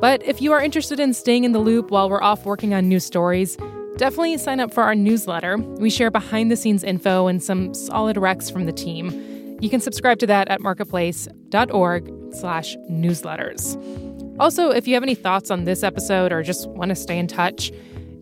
But 0.00 0.22
if 0.22 0.40
you 0.40 0.52
are 0.52 0.62
interested 0.62 0.98
in 0.98 1.12
staying 1.12 1.44
in 1.44 1.52
the 1.52 1.58
loop 1.58 1.90
while 1.90 2.08
we're 2.08 2.22
off 2.22 2.46
working 2.46 2.72
on 2.72 2.88
new 2.88 2.98
stories, 2.98 3.58
definitely 3.98 4.38
sign 4.38 4.60
up 4.60 4.72
for 4.72 4.82
our 4.82 4.94
newsletter. 4.94 5.58
We 5.58 5.90
share 5.90 6.10
behind 6.10 6.50
the 6.50 6.56
scenes 6.56 6.82
info 6.82 7.26
and 7.26 7.42
some 7.42 7.74
solid 7.74 8.16
recs 8.16 8.50
from 8.50 8.64
the 8.64 8.72
team. 8.72 9.58
You 9.60 9.68
can 9.68 9.82
subscribe 9.82 10.20
to 10.20 10.26
that 10.26 10.48
at 10.48 10.62
marketplace.org 10.62 12.10
slash 12.32 12.76
newsletters. 12.90 14.40
Also, 14.40 14.70
if 14.70 14.88
you 14.88 14.94
have 14.94 15.02
any 15.02 15.14
thoughts 15.14 15.50
on 15.50 15.64
this 15.64 15.82
episode 15.82 16.32
or 16.32 16.42
just 16.42 16.66
want 16.70 16.88
to 16.88 16.94
stay 16.94 17.18
in 17.18 17.26
touch, 17.26 17.70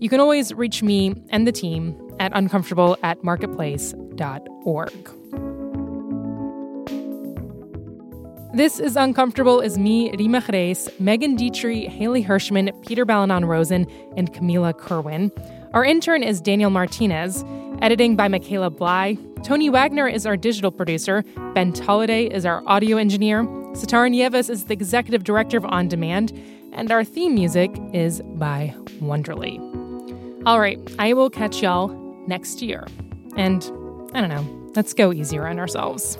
you 0.00 0.08
can 0.08 0.18
always 0.18 0.52
reach 0.52 0.82
me 0.82 1.14
and 1.28 1.46
the 1.46 1.52
team 1.52 1.96
at 2.18 2.32
uncomfortable 2.34 2.96
at 3.04 3.22
marketplace.org. 4.22 5.10
This 8.54 8.78
is 8.78 8.96
Uncomfortable 8.96 9.60
is 9.60 9.78
me, 9.78 10.14
Rima 10.18 10.42
Khrais, 10.42 10.88
Megan 11.00 11.36
Dietrich, 11.36 11.88
Haley 11.88 12.22
Hirschman, 12.22 12.70
Peter 12.86 13.06
Balonon 13.06 13.46
Rosen, 13.46 13.86
and 14.16 14.32
Camila 14.32 14.76
Kerwin. 14.76 15.32
Our 15.72 15.84
intern 15.84 16.22
is 16.22 16.40
Daniel 16.40 16.68
Martinez. 16.68 17.44
Editing 17.80 18.14
by 18.14 18.28
Michaela 18.28 18.70
Bly. 18.70 19.16
Tony 19.42 19.68
Wagner 19.70 20.06
is 20.06 20.26
our 20.26 20.36
digital 20.36 20.70
producer. 20.70 21.24
Ben 21.54 21.72
Tolliday 21.72 22.26
is 22.26 22.46
our 22.46 22.62
audio 22.66 22.98
engineer. 22.98 23.42
Sitara 23.72 24.08
Nieves 24.10 24.50
is 24.50 24.64
the 24.64 24.74
executive 24.74 25.24
director 25.24 25.56
of 25.56 25.64
On 25.64 25.88
Demand. 25.88 26.30
And 26.72 26.92
our 26.92 27.04
theme 27.04 27.34
music 27.34 27.70
is 27.92 28.20
by 28.22 28.74
Wonderly. 29.00 29.58
All 30.46 30.60
right, 30.60 30.78
I 30.98 31.14
will 31.14 31.30
catch 31.30 31.62
y'all 31.62 31.88
next 32.28 32.62
year. 32.62 32.86
And 33.36 33.62
I 34.14 34.20
don't 34.20 34.28
know, 34.28 34.72
let's 34.74 34.92
go 34.92 35.12
easier 35.12 35.46
on 35.46 35.58
ourselves. 35.58 36.18